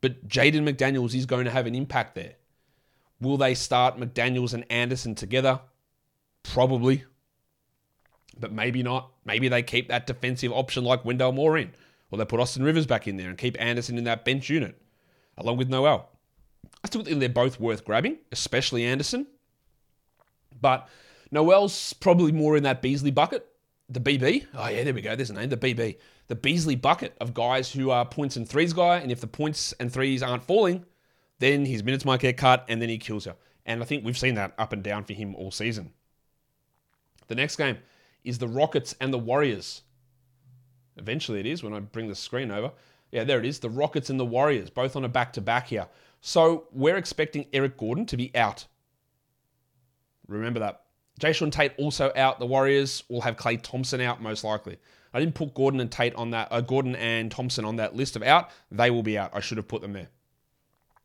But 0.01 0.27
Jaden 0.27 0.67
McDaniels 0.67 1.13
is 1.13 1.25
going 1.25 1.45
to 1.45 1.51
have 1.51 1.67
an 1.67 1.75
impact 1.75 2.15
there. 2.15 2.33
Will 3.21 3.37
they 3.37 3.53
start 3.53 3.97
McDaniels 3.97 4.53
and 4.53 4.65
Anderson 4.69 5.15
together? 5.15 5.61
Probably. 6.43 7.05
But 8.37 8.51
maybe 8.51 8.83
not. 8.83 9.11
Maybe 9.23 9.47
they 9.47 9.63
keep 9.63 9.87
that 9.89 10.07
defensive 10.07 10.51
option 10.51 10.83
like 10.83 11.05
Wendell 11.05 11.31
Moore 11.31 11.57
in. 11.57 11.71
Or 12.11 12.17
they 12.17 12.25
put 12.25 12.39
Austin 12.39 12.63
Rivers 12.63 12.85
back 12.85 13.07
in 13.07 13.17
there 13.17 13.29
and 13.29 13.37
keep 13.37 13.59
Anderson 13.61 13.97
in 13.97 14.03
that 14.03 14.25
bench 14.25 14.49
unit, 14.49 14.79
along 15.37 15.57
with 15.57 15.69
Nowell. 15.69 16.09
I 16.83 16.87
still 16.87 17.03
think 17.03 17.19
they're 17.19 17.29
both 17.29 17.59
worth 17.59 17.85
grabbing, 17.85 18.17
especially 18.31 18.83
Anderson. 18.83 19.25
But 20.59 20.89
Nowell's 21.33 21.93
probably 21.93 22.31
more 22.31 22.55
in 22.55 22.63
that 22.63 22.83
Beasley 22.83 23.09
bucket. 23.09 23.47
The 23.89 23.99
BB. 23.99 24.45
Oh, 24.53 24.67
yeah, 24.67 24.83
there 24.83 24.93
we 24.93 25.01
go. 25.01 25.15
There's 25.15 25.31
a 25.31 25.33
name. 25.33 25.49
The 25.49 25.57
BB. 25.57 25.97
The 26.27 26.35
Beasley 26.35 26.75
bucket 26.75 27.17
of 27.19 27.33
guys 27.33 27.71
who 27.71 27.89
are 27.89 28.05
points 28.05 28.35
and 28.35 28.47
threes 28.47 28.71
guy. 28.71 28.97
And 28.97 29.11
if 29.11 29.19
the 29.19 29.27
points 29.27 29.73
and 29.79 29.91
threes 29.91 30.21
aren't 30.21 30.43
falling, 30.43 30.85
then 31.39 31.65
his 31.65 31.83
minutes 31.83 32.05
might 32.05 32.19
get 32.19 32.37
cut 32.37 32.65
and 32.69 32.79
then 32.79 32.87
he 32.87 32.99
kills 32.99 33.25
you. 33.25 33.33
And 33.65 33.81
I 33.81 33.85
think 33.85 34.05
we've 34.05 34.17
seen 34.17 34.35
that 34.35 34.53
up 34.59 34.73
and 34.73 34.83
down 34.83 35.05
for 35.05 35.13
him 35.13 35.35
all 35.35 35.49
season. 35.49 35.91
The 37.29 37.35
next 37.35 37.55
game 37.55 37.79
is 38.23 38.37
the 38.37 38.47
Rockets 38.47 38.95
and 39.01 39.11
the 39.11 39.17
Warriors. 39.17 39.81
Eventually 40.97 41.39
it 41.39 41.47
is 41.47 41.63
when 41.63 41.73
I 41.73 41.79
bring 41.79 42.09
the 42.09 42.15
screen 42.15 42.51
over. 42.51 42.71
Yeah, 43.11 43.23
there 43.23 43.39
it 43.39 43.45
is. 43.45 43.57
The 43.59 43.71
Rockets 43.71 44.11
and 44.11 44.19
the 44.19 44.25
Warriors, 44.25 44.69
both 44.69 44.95
on 44.95 45.03
a 45.03 45.09
back 45.09 45.33
to 45.33 45.41
back 45.41 45.67
here. 45.67 45.87
So 46.21 46.67
we're 46.71 46.97
expecting 46.97 47.47
Eric 47.53 47.77
Gordon 47.77 48.05
to 48.05 48.17
be 48.17 48.31
out. 48.35 48.67
Remember 50.27 50.59
that. 50.59 50.82
Jae'Sean 51.19 51.51
Tate 51.51 51.73
also 51.77 52.11
out. 52.15 52.39
The 52.39 52.45
Warriors 52.45 53.03
will 53.09 53.21
have 53.21 53.37
Klay 53.37 53.61
Thompson 53.61 54.01
out 54.01 54.21
most 54.21 54.43
likely. 54.43 54.77
I 55.13 55.19
didn't 55.19 55.35
put 55.35 55.53
Gordon 55.53 55.79
and 55.79 55.91
Tate 55.91 56.15
on 56.15 56.31
that. 56.31 56.47
Uh, 56.51 56.61
Gordon 56.61 56.95
and 56.95 57.29
Thompson 57.31 57.65
on 57.65 57.75
that 57.75 57.95
list 57.95 58.15
of 58.15 58.23
out. 58.23 58.49
They 58.71 58.89
will 58.89 59.03
be 59.03 59.17
out. 59.17 59.31
I 59.33 59.39
should 59.39 59.57
have 59.57 59.67
put 59.67 59.81
them 59.81 59.93
there. 59.93 60.09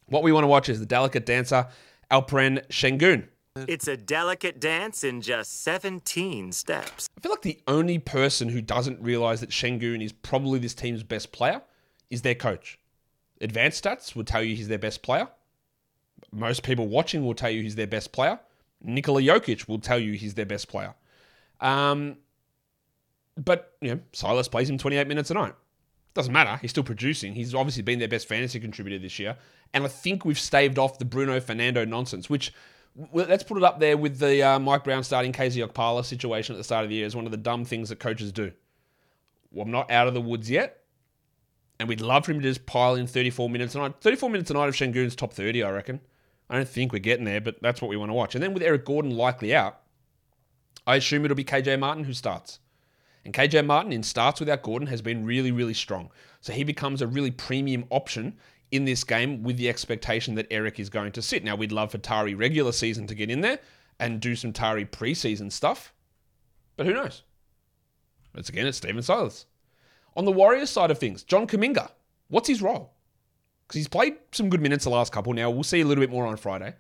What 0.07 0.23
we 0.23 0.33
want 0.33 0.45
to 0.45 0.49
watch 0.49 0.69
is 0.69 0.81
the 0.81 0.87
delicate 0.87 1.27
dancer 1.27 1.69
Alperen 2.11 2.67
Sengun. 2.69 3.29
It's 3.67 3.89
a 3.89 3.97
delicate 3.97 4.61
dance 4.61 5.03
in 5.05 5.21
just 5.21 5.63
17 5.63 6.53
steps. 6.53 7.09
I 7.17 7.21
feel 7.21 7.33
like 7.33 7.43
the 7.43 7.61
only 7.67 7.99
person 7.99 8.49
who 8.49 8.63
doesn't 8.63 9.03
realize 9.03 9.41
that 9.41 9.51
Sengun 9.51 10.03
is 10.03 10.13
probably 10.13 10.59
this 10.59 10.75
team's 10.75 11.03
best 11.03 11.33
player 11.33 11.61
is 12.09 12.23
their 12.23 12.37
coach. 12.37 12.79
Advanced 13.41 13.85
stats 13.85 14.15
will 14.15 14.25
tell 14.25 14.43
you 14.43 14.55
he's 14.55 14.69
their 14.69 14.79
best 14.79 15.03
player. 15.03 15.29
Most 16.33 16.63
people 16.63 16.87
watching 16.87 17.25
will 17.25 17.35
tell 17.35 17.51
you 17.51 17.63
he's 17.63 17.75
their 17.75 17.87
best 17.87 18.13
player. 18.13 18.39
Nikola 18.83 19.21
Jokic 19.21 19.69
will 19.69 19.79
tell 19.79 19.99
you 19.99 20.13
he's 20.13 20.35
their 20.35 20.47
best 20.47 20.69
player. 20.69 20.95
Um, 21.61 22.19
but, 23.37 23.75
you 23.81 23.95
know, 23.95 24.01
Silas 24.13 24.49
plays 24.49 24.69
him 24.71 24.79
28 24.79 25.07
minutes 25.07 25.31
a 25.31 25.35
night. 25.35 25.55
Doesn't 26.15 26.33
matter. 26.33 26.57
He's 26.61 26.71
still 26.71 26.85
producing. 26.85 27.35
He's 27.35 27.55
obviously 27.55 27.83
been 27.83 27.99
their 27.99 28.09
best 28.09 28.27
fantasy 28.27 28.59
contributor 28.59 28.99
this 28.99 29.19
year. 29.19 29.37
And 29.75 29.85
I 29.85 29.89
think 29.89 30.25
we've 30.25 30.39
staved 30.39 30.79
off 30.79 30.99
the 30.99 31.05
Bruno 31.05 31.39
Fernando 31.41 31.85
nonsense, 31.85 32.29
which 32.29 32.53
let's 33.13 33.45
put 33.45 33.57
it 33.57 33.63
up 33.63 33.79
there 33.79 33.97
with 33.97 34.19
the 34.19 34.43
uh, 34.43 34.59
Mike 34.59 34.85
Brown 34.85 35.05
starting 35.05 35.33
KZ 35.33 35.67
Okpala 35.69 36.05
situation 36.05 36.55
at 36.55 36.59
the 36.59 36.65
start 36.65 36.85
of 36.85 36.91
the 36.91 36.97
year 36.97 37.07
is 37.07 37.15
one 37.15 37.27
of 37.27 37.31
the 37.31 37.37
dumb 37.37 37.65
things 37.65 37.91
that 37.91 38.01
coaches 38.01 38.33
do. 38.33 38.53
Well, 39.53 39.65
I'm 39.65 39.71
not 39.71 39.91
out 39.91 40.09
of 40.09 40.15
the 40.15 40.21
woods 40.21 40.51
yet. 40.51 40.83
And 41.79 41.89
we'd 41.89 42.01
love 42.01 42.25
for 42.25 42.33
him 42.33 42.41
to 42.41 42.49
just 42.49 42.67
pile 42.67 42.97
in 42.97 43.07
34 43.07 43.49
minutes 43.49 43.77
a 43.77 43.79
night. 43.79 43.95
34 44.01 44.31
minutes 44.31 44.51
a 44.51 44.55
night 44.55 44.69
of 44.69 44.75
Sengun's 44.75 45.15
top 45.15 45.33
30, 45.33 45.63
I 45.63 45.71
reckon. 45.71 46.01
I 46.51 46.57
don't 46.57 46.69
think 46.69 46.93
we're 46.93 46.99
getting 46.99 47.25
there, 47.25 47.41
but 47.41 47.61
that's 47.61 47.83
what 47.83 47.89
we 47.89 47.97
want 47.97 48.11
to 48.11 48.15
watch. 48.15 48.35
And 48.35 48.43
then 48.43 48.55
with 48.55 48.63
Eric 48.63 48.85
Gordon 48.85 49.17
likely 49.17 49.55
out, 49.55 49.81
I 50.87 50.97
assume 50.97 51.25
it'll 51.25 51.35
be 51.35 51.45
KJ 51.45 51.79
Martin 51.79 52.05
who 52.05 52.15
starts. 52.15 52.61
And 53.25 53.35
KJ 53.35 53.67
Martin 53.67 53.93
in 53.93 54.03
starts 54.03 54.41
without 54.41 54.63
Gordon 54.63 54.89
has 54.89 55.03
been 55.03 55.27
really, 55.27 55.53
really 55.53 55.75
strong. 55.75 56.11
So 56.41 56.53
he 56.53 56.65
becomes 56.65 57.03
a 57.03 57.07
really 57.07 57.31
premium 57.31 57.85
option 57.91 58.39
in 58.71 58.85
this 58.85 59.05
game 59.05 59.43
with 59.43 59.57
the 59.57 59.69
expectation 59.69 60.35
that 60.37 60.47
Eric 60.51 60.79
is 60.81 60.89
going 60.89 61.13
to 61.13 61.23
sit. 61.23 61.45
Now, 61.45 61.57
we'd 61.57 61.73
love 61.73 61.91
for 61.91 61.99
Tari 61.99 62.35
regular 62.35 62.73
season 62.73 63.07
to 63.09 63.15
get 63.15 63.31
in 63.31 63.41
there 63.41 63.59
and 63.99 64.21
do 64.21 64.37
some 64.37 64.53
Tari 64.53 64.85
preseason 64.85 65.51
stuff, 65.51 65.93
but 66.77 66.87
who 66.87 66.95
knows? 66.95 67.23
Once 68.35 68.49
again, 68.49 68.67
it's 68.67 68.79
Stephen 68.79 69.03
Silas. 69.03 69.47
On 70.17 70.25
the 70.25 70.33
Warriors 70.33 70.71
side 70.71 70.91
of 70.91 70.99
things, 70.99 71.23
John 71.23 71.47
Kuminga, 71.47 71.91
what's 72.29 72.49
his 72.49 72.63
role? 72.63 72.93
Because 73.69 73.79
he's 73.79 73.89
played 73.89 74.17
some 74.33 74.49
good 74.49 74.63
minutes 74.63 74.85
the 74.85 74.91
last 74.91 75.13
couple. 75.13 75.33
Now, 75.35 75.51
we'll 75.51 75.63
see 75.63 75.83
a 75.83 75.85
little 75.85 76.03
bit 76.03 76.11
more 76.11 76.27
on 76.27 76.37
Friday. 76.37 76.75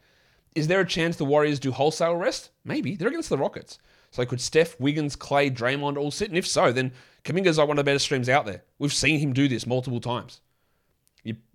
Is 0.57 0.67
there 0.67 0.81
a 0.81 0.87
chance 0.87 1.17
the 1.17 1.25
Warriors 1.25 1.61
do 1.61 1.71
wholesale 1.71 2.17
rest? 2.17 2.51
Maybe. 2.65 2.97
They're 2.97 3.09
against 3.09 3.29
the 3.29 3.39
Rockets. 3.39 3.79
So 4.11 4.25
could 4.25 4.41
Steph, 4.41 4.81
Wiggins, 4.81 5.15
Klay, 5.15 5.55
Draymond 5.55 5.99
all 5.99 6.11
sit? 6.11 6.31
And 6.31 6.39
if 6.39 6.47
so, 6.47 6.73
then 6.73 6.93
Kuminga's 7.25 7.59
like 7.59 7.69
one 7.69 7.79
of 7.79 7.85
the 7.85 7.89
better 7.89 7.99
streams 7.99 8.29
out 8.29 8.47
there. 8.47 8.65
We've 8.79 8.93
seen 8.93 9.21
him 9.21 9.35
do 9.35 9.47
this 9.47 9.67
multiple 9.67 10.01
times 10.01 10.41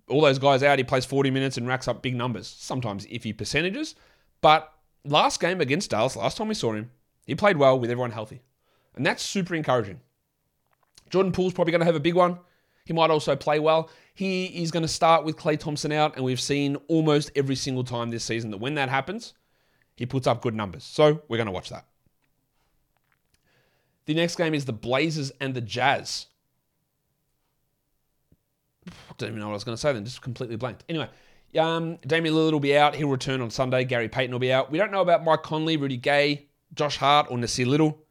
all 0.08 0.20
those 0.20 0.38
guys 0.38 0.62
out, 0.62 0.78
he 0.78 0.84
plays 0.84 1.04
40 1.04 1.30
minutes 1.30 1.56
and 1.56 1.66
racks 1.66 1.88
up 1.88 2.02
big 2.02 2.14
numbers. 2.14 2.46
Sometimes 2.46 3.06
iffy 3.06 3.36
percentages. 3.36 3.94
But 4.40 4.72
last 5.04 5.40
game 5.40 5.60
against 5.60 5.90
Dallas, 5.90 6.16
last 6.16 6.36
time 6.36 6.48
we 6.48 6.54
saw 6.54 6.72
him, 6.72 6.90
he 7.26 7.34
played 7.34 7.56
well 7.56 7.78
with 7.78 7.90
everyone 7.90 8.10
healthy. 8.10 8.42
And 8.94 9.04
that's 9.04 9.22
super 9.22 9.54
encouraging. 9.54 10.00
Jordan 11.10 11.32
Poole's 11.32 11.54
probably 11.54 11.72
going 11.72 11.80
to 11.80 11.86
have 11.86 11.94
a 11.94 12.00
big 12.00 12.14
one. 12.14 12.38
He 12.84 12.92
might 12.92 13.10
also 13.10 13.34
play 13.34 13.58
well. 13.58 13.90
He 14.14 14.46
is 14.62 14.70
going 14.70 14.82
to 14.82 14.88
start 14.88 15.24
with 15.24 15.36
Klay 15.36 15.58
Thompson 15.58 15.90
out, 15.90 16.16
and 16.16 16.24
we've 16.24 16.40
seen 16.40 16.76
almost 16.88 17.30
every 17.34 17.56
single 17.56 17.84
time 17.84 18.10
this 18.10 18.24
season 18.24 18.50
that 18.50 18.58
when 18.58 18.74
that 18.74 18.88
happens, 18.88 19.34
he 19.96 20.06
puts 20.06 20.26
up 20.26 20.42
good 20.42 20.54
numbers. 20.54 20.84
So 20.84 21.22
we're 21.28 21.36
going 21.36 21.46
to 21.46 21.52
watch 21.52 21.70
that. 21.70 21.86
The 24.06 24.14
next 24.14 24.36
game 24.36 24.54
is 24.54 24.66
the 24.66 24.72
Blazers 24.72 25.32
and 25.40 25.54
the 25.54 25.62
Jazz. 25.62 26.26
Don't 29.16 29.28
even 29.28 29.40
know 29.40 29.46
what 29.46 29.52
I 29.52 29.54
was 29.54 29.64
going 29.64 29.76
to 29.76 29.80
say 29.80 29.92
then, 29.94 30.04
just 30.04 30.20
completely 30.20 30.56
blanked. 30.56 30.84
Anyway, 30.90 31.08
um, 31.58 31.96
Damian 32.06 32.34
Lillard 32.34 32.52
will 32.52 32.60
be 32.60 32.76
out. 32.76 32.94
He'll 32.94 33.08
return 33.08 33.40
on 33.40 33.48
Sunday. 33.50 33.84
Gary 33.84 34.08
Payton 34.08 34.32
will 34.32 34.40
be 34.40 34.52
out. 34.52 34.70
We 34.70 34.76
don't 34.76 34.92
know 34.92 35.00
about 35.00 35.24
Mike 35.24 35.42
Conley, 35.42 35.78
Rudy 35.78 35.96
Gay, 35.96 36.48
Josh 36.74 36.98
Hart, 36.98 37.28
or 37.30 37.38
Nassir 37.38 37.66
Little. 37.66 38.03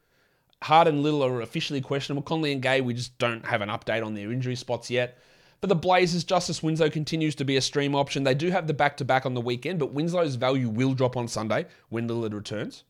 Hart 0.64 0.88
and 0.88 1.04
Little 1.04 1.24
are 1.24 1.42
officially 1.42 1.82
questionable. 1.82 2.24
Conley 2.24 2.54
and 2.54 2.62
Gay, 2.62 2.82
we 2.82 2.94
just 2.94 3.18
don't 3.18 3.46
have 3.46 3.62
an 3.62 3.70
update 3.70 4.06
on 4.06 4.14
their 4.14 4.32
injury 4.32 4.56
spots 4.56 4.90
yet. 4.90 5.18
For 5.60 5.68
the 5.68 5.76
Blazers, 5.76 6.24
Justice 6.24 6.64
Winslow 6.64 6.90
continues 6.90 7.36
to 7.36 7.46
be 7.46 7.58
a 7.58 7.62
stream 7.62 7.96
option. 7.96 8.24
They 8.24 8.34
do 8.34 8.50
have 8.50 8.68
the 8.68 8.74
back 8.74 8.98
to 8.98 9.06
back 9.06 9.26
on 9.26 9.34
the 9.34 9.42
weekend, 9.42 9.80
but 9.80 9.94
Winslow's 9.94 10.36
value 10.36 10.70
will 10.70 10.94
drop 10.94 11.16
on 11.16 11.28
Sunday 11.28 11.68
when 11.90 12.08
Lillard 12.08 12.34
returns. 12.34 12.84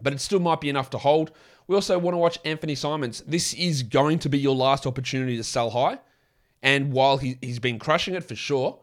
But 0.00 0.12
it 0.12 0.20
still 0.20 0.40
might 0.40 0.60
be 0.60 0.68
enough 0.68 0.90
to 0.90 0.98
hold. 0.98 1.30
We 1.66 1.74
also 1.74 1.98
want 1.98 2.14
to 2.14 2.18
watch 2.18 2.38
Anthony 2.44 2.74
Simons. 2.74 3.22
This 3.26 3.54
is 3.54 3.82
going 3.82 4.18
to 4.20 4.28
be 4.28 4.38
your 4.38 4.54
last 4.54 4.86
opportunity 4.86 5.36
to 5.36 5.44
sell 5.44 5.70
high. 5.70 5.98
And 6.62 6.92
while 6.92 7.18
he, 7.18 7.38
he's 7.40 7.58
been 7.58 7.78
crushing 7.78 8.14
it 8.14 8.24
for 8.24 8.34
sure, 8.34 8.80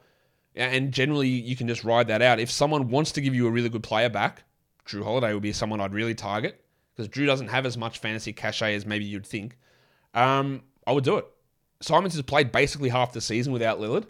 and 0.55 0.91
generally 0.91 1.27
you 1.27 1.55
can 1.55 1.67
just 1.67 1.83
ride 1.83 2.07
that 2.07 2.21
out. 2.21 2.39
If 2.39 2.49
someone 2.51 2.89
wants 2.89 3.12
to 3.13 3.21
give 3.21 3.36
you 3.36 3.47
a 3.47 3.51
really 3.51 3.69
good 3.69 3.83
player 3.83 4.09
back, 4.09 4.43
Jrue 4.88 5.03
Holiday 5.03 5.33
would 5.33 5.43
be 5.43 5.53
someone 5.53 5.79
I'd 5.79 5.93
really 5.93 6.15
target 6.15 6.62
because 6.95 7.10
Jrue 7.10 7.25
doesn't 7.25 7.47
have 7.47 7.65
as 7.65 7.77
much 7.77 7.99
fantasy 7.99 8.34
cachet 8.34 8.75
as 8.75 8.86
maybe 8.86 9.06
you'd 9.06 9.25
think. 9.25 9.58
Um, 10.13 10.63
I 10.86 10.91
would 10.91 11.03
do 11.03 11.17
it. 11.17 11.25
Simons 11.82 12.13
has 12.13 12.21
played 12.21 12.51
basically 12.51 12.89
half 12.89 13.13
the 13.13 13.21
season 13.21 13.51
without 13.51 13.79
Lillard. 13.79 14.06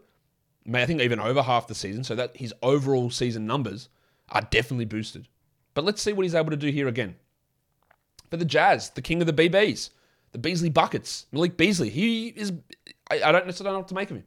I 0.73 0.85
think 0.85 1.01
even 1.01 1.19
over 1.19 1.41
half 1.41 1.67
the 1.67 1.75
season, 1.75 2.03
so 2.03 2.15
that 2.15 2.37
his 2.37 2.53
overall 2.61 3.09
season 3.09 3.45
numbers 3.45 3.89
are 4.29 4.41
definitely 4.49 4.85
boosted. 4.85 5.27
But 5.73 5.83
let's 5.83 6.01
see 6.01 6.13
what 6.13 6.23
he's 6.23 6.35
able 6.35 6.51
to 6.51 6.57
do 6.57 6.67
here 6.67 6.87
again. 6.87 7.15
For 8.29 8.37
the 8.37 8.45
Jazz, 8.45 8.91
the 8.91 9.01
king 9.01 9.21
of 9.21 9.27
the 9.27 9.33
BBs, 9.33 9.89
the 10.31 10.37
Beasley 10.37 10.69
buckets, 10.69 11.25
Malik 11.31 11.57
Beasley. 11.57 11.89
He 11.89 12.27
is 12.29 12.53
I, 13.09 13.21
I 13.23 13.31
don't 13.31 13.45
necessarily 13.45 13.73
know 13.73 13.79
what 13.79 13.87
to 13.89 13.95
make 13.95 14.11
of 14.11 14.17
him. 14.17 14.23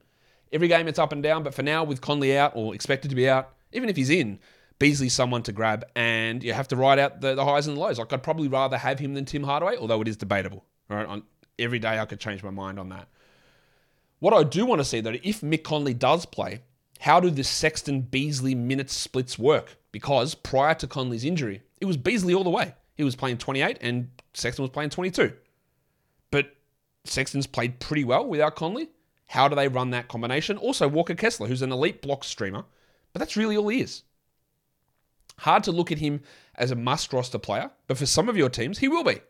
Every 0.52 0.68
game 0.68 0.88
it's 0.88 0.98
up 0.98 1.12
and 1.12 1.22
down, 1.22 1.42
but 1.42 1.54
for 1.54 1.62
now, 1.62 1.84
with 1.84 2.00
Conley 2.00 2.36
out 2.36 2.52
or 2.54 2.74
expected 2.74 3.08
to 3.08 3.16
be 3.16 3.28
out, 3.28 3.52
even 3.72 3.88
if 3.88 3.96
he's 3.96 4.10
in, 4.10 4.38
Beasley's 4.78 5.14
someone 5.14 5.42
to 5.44 5.52
grab, 5.52 5.84
and 5.94 6.42
you 6.42 6.52
have 6.52 6.68
to 6.68 6.76
ride 6.76 6.98
out 6.98 7.20
the, 7.20 7.34
the 7.34 7.44
highs 7.44 7.66
and 7.66 7.76
the 7.76 7.80
lows. 7.80 7.98
Like 7.98 8.12
I'd 8.12 8.22
probably 8.22 8.48
rather 8.48 8.76
have 8.76 8.98
him 8.98 9.14
than 9.14 9.24
Tim 9.24 9.42
Hardaway, 9.42 9.76
although 9.76 10.00
it 10.02 10.08
is 10.08 10.16
debatable. 10.16 10.64
Right, 10.88 11.06
on 11.06 11.22
every 11.58 11.78
day 11.78 11.98
I 11.98 12.04
could 12.06 12.20
change 12.20 12.42
my 12.42 12.50
mind 12.50 12.78
on 12.78 12.90
that. 12.90 13.08
What 14.18 14.34
I 14.34 14.44
do 14.44 14.64
want 14.64 14.80
to 14.80 14.84
see 14.84 15.00
though, 15.00 15.16
if 15.22 15.40
Mick 15.40 15.62
Conley 15.62 15.94
does 15.94 16.26
play, 16.26 16.60
how 17.00 17.20
do 17.20 17.30
the 17.30 17.44
Sexton 17.44 18.02
Beasley 18.02 18.54
minute 18.54 18.90
splits 18.90 19.38
work? 19.38 19.76
Because 19.92 20.34
prior 20.34 20.74
to 20.76 20.86
Conley's 20.86 21.24
injury, 21.24 21.62
it 21.80 21.86
was 21.86 21.96
Beasley 21.96 22.34
all 22.34 22.44
the 22.44 22.50
way. 22.50 22.74
He 22.96 23.04
was 23.04 23.16
playing 23.16 23.38
28 23.38 23.78
and 23.80 24.10
Sexton 24.34 24.62
was 24.62 24.70
playing 24.70 24.90
22. 24.90 25.32
But 26.30 26.54
Sexton's 27.04 27.46
played 27.46 27.78
pretty 27.78 28.04
well 28.04 28.26
without 28.26 28.56
Conley. 28.56 28.88
How 29.26 29.48
do 29.48 29.56
they 29.56 29.68
run 29.68 29.90
that 29.90 30.08
combination? 30.08 30.56
Also, 30.56 30.88
Walker 30.88 31.14
Kessler, 31.14 31.48
who's 31.48 31.62
an 31.62 31.72
elite 31.72 32.00
block 32.00 32.24
streamer, 32.24 32.64
but 33.12 33.18
that's 33.18 33.36
really 33.36 33.56
all 33.56 33.68
he 33.68 33.80
is. 33.80 34.02
Hard 35.38 35.64
to 35.64 35.72
look 35.72 35.92
at 35.92 35.98
him 35.98 36.22
as 36.54 36.70
a 36.70 36.76
must 36.76 37.12
roster 37.12 37.38
player, 37.38 37.70
but 37.86 37.98
for 37.98 38.06
some 38.06 38.28
of 38.28 38.36
your 38.36 38.48
teams, 38.48 38.78
he 38.78 38.88
will 38.88 39.04
be. 39.04 39.20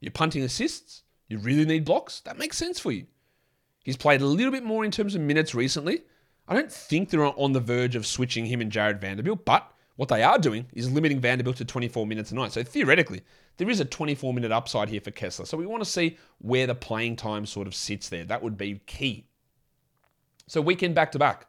You're 0.00 0.12
punting 0.12 0.42
assists, 0.42 1.02
you 1.28 1.38
really 1.38 1.64
need 1.64 1.84
blocks, 1.84 2.20
that 2.20 2.38
makes 2.38 2.56
sense 2.56 2.78
for 2.78 2.92
you. 2.92 3.06
He's 3.84 3.96
played 3.96 4.20
a 4.20 4.26
little 4.26 4.52
bit 4.52 4.64
more 4.64 4.84
in 4.84 4.90
terms 4.90 5.14
of 5.14 5.20
minutes 5.20 5.54
recently. 5.54 6.02
I 6.48 6.54
don't 6.54 6.70
think 6.70 7.10
they're 7.10 7.24
on 7.24 7.52
the 7.52 7.60
verge 7.60 7.96
of 7.96 8.06
switching 8.06 8.46
him 8.46 8.60
and 8.60 8.70
Jarred 8.70 9.00
Vanderbilt, 9.00 9.44
but 9.44 9.72
what 9.96 10.08
they 10.08 10.22
are 10.22 10.38
doing 10.38 10.66
is 10.74 10.90
limiting 10.90 11.20
Vanderbilt 11.20 11.56
to 11.56 11.64
24 11.64 12.06
minutes 12.06 12.30
a 12.30 12.34
night. 12.34 12.52
So 12.52 12.62
theoretically, 12.62 13.22
there 13.56 13.68
is 13.68 13.80
a 13.80 13.84
24 13.84 14.34
minute 14.34 14.52
upside 14.52 14.88
here 14.88 15.00
for 15.00 15.10
Kessler. 15.10 15.46
So 15.46 15.56
we 15.56 15.66
want 15.66 15.82
to 15.82 15.90
see 15.90 16.18
where 16.38 16.66
the 16.66 16.74
playing 16.74 17.16
time 17.16 17.46
sort 17.46 17.66
of 17.66 17.74
sits 17.74 18.08
there. 18.08 18.24
That 18.24 18.42
would 18.42 18.56
be 18.56 18.80
key. 18.86 19.26
So 20.46 20.60
weekend 20.60 20.94
back 20.94 21.12
to 21.12 21.18
back. 21.18 21.48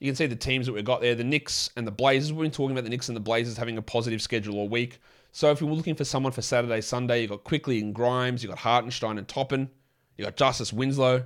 You 0.00 0.08
can 0.08 0.16
see 0.16 0.26
the 0.26 0.34
teams 0.34 0.66
that 0.66 0.72
we've 0.72 0.84
got 0.84 1.02
there 1.02 1.14
the 1.14 1.22
Knicks 1.22 1.70
and 1.76 1.86
the 1.86 1.92
Blazers. 1.92 2.32
We've 2.32 2.42
been 2.42 2.50
talking 2.50 2.72
about 2.72 2.84
the 2.84 2.90
Knicks 2.90 3.08
and 3.08 3.16
the 3.16 3.20
Blazers 3.20 3.56
having 3.56 3.76
a 3.76 3.82
positive 3.82 4.20
schedule 4.20 4.56
all 4.56 4.68
week. 4.68 4.98
So 5.32 5.50
if 5.50 5.60
you're 5.60 5.70
looking 5.70 5.94
for 5.94 6.04
someone 6.04 6.32
for 6.32 6.42
Saturday, 6.42 6.80
Sunday, 6.80 7.20
you've 7.20 7.30
got 7.30 7.44
Quickley 7.44 7.80
and 7.80 7.94
Grimes, 7.94 8.42
you've 8.42 8.50
got 8.50 8.58
Hartenstein 8.58 9.18
and 9.18 9.28
Toppin, 9.28 9.70
you've 10.16 10.26
got 10.26 10.36
Justice 10.36 10.72
Winslow. 10.72 11.24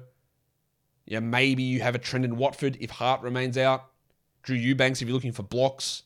Yeah, 1.06 1.20
maybe 1.20 1.62
you 1.62 1.80
have 1.80 1.94
a 1.94 1.98
Trendon 1.98 2.34
Watford 2.34 2.76
if 2.80 2.90
Hart 2.90 3.22
remains 3.22 3.56
out. 3.56 3.90
Drew 4.42 4.56
Eubanks 4.56 5.00
if 5.00 5.08
you're 5.08 5.14
looking 5.14 5.32
for 5.32 5.42
blocks. 5.42 6.02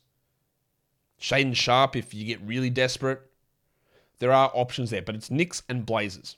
Shaedon 1.19 1.55
Sharpe 1.55 1.95
if 1.95 2.13
you 2.13 2.25
get 2.25 2.39
really 2.41 2.69
desperate. 2.69 3.21
There 4.19 4.31
are 4.31 4.51
options 4.53 4.89
there, 4.89 5.01
but 5.01 5.15
it's 5.15 5.31
Knicks 5.31 5.63
and 5.67 5.85
Blazers. 5.85 6.37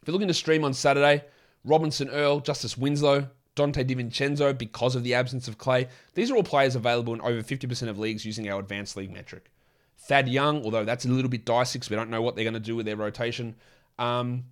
If 0.00 0.08
you're 0.08 0.12
looking 0.12 0.28
to 0.28 0.34
stream 0.34 0.64
on 0.64 0.74
Saturday, 0.74 1.24
Robinson 1.64 2.10
Earl, 2.10 2.40
Justice 2.40 2.76
Winslow, 2.76 3.28
Donte 3.56 3.84
DiVincenzo 3.84 4.56
because 4.56 4.94
of 4.94 5.02
the 5.02 5.14
absence 5.14 5.48
of 5.48 5.58
Klay. 5.58 5.88
These 6.14 6.30
are 6.30 6.36
all 6.36 6.42
players 6.42 6.76
available 6.76 7.14
in 7.14 7.20
over 7.22 7.42
50% 7.42 7.88
of 7.88 7.98
leagues 7.98 8.24
using 8.24 8.48
our 8.48 8.60
advanced 8.60 8.96
league 8.96 9.12
metric. 9.12 9.50
Thad 9.98 10.28
Young, 10.28 10.62
although 10.62 10.84
that's 10.84 11.04
a 11.04 11.08
little 11.08 11.30
bit 11.30 11.44
dicey 11.44 11.78
because 11.78 11.90
we 11.90 11.96
don't 11.96 12.10
know 12.10 12.22
what 12.22 12.36
they're 12.36 12.44
going 12.44 12.54
to 12.54 12.60
do 12.60 12.76
with 12.76 12.86
their 12.86 12.96
rotation. 12.96 13.56
Um, 13.98 14.44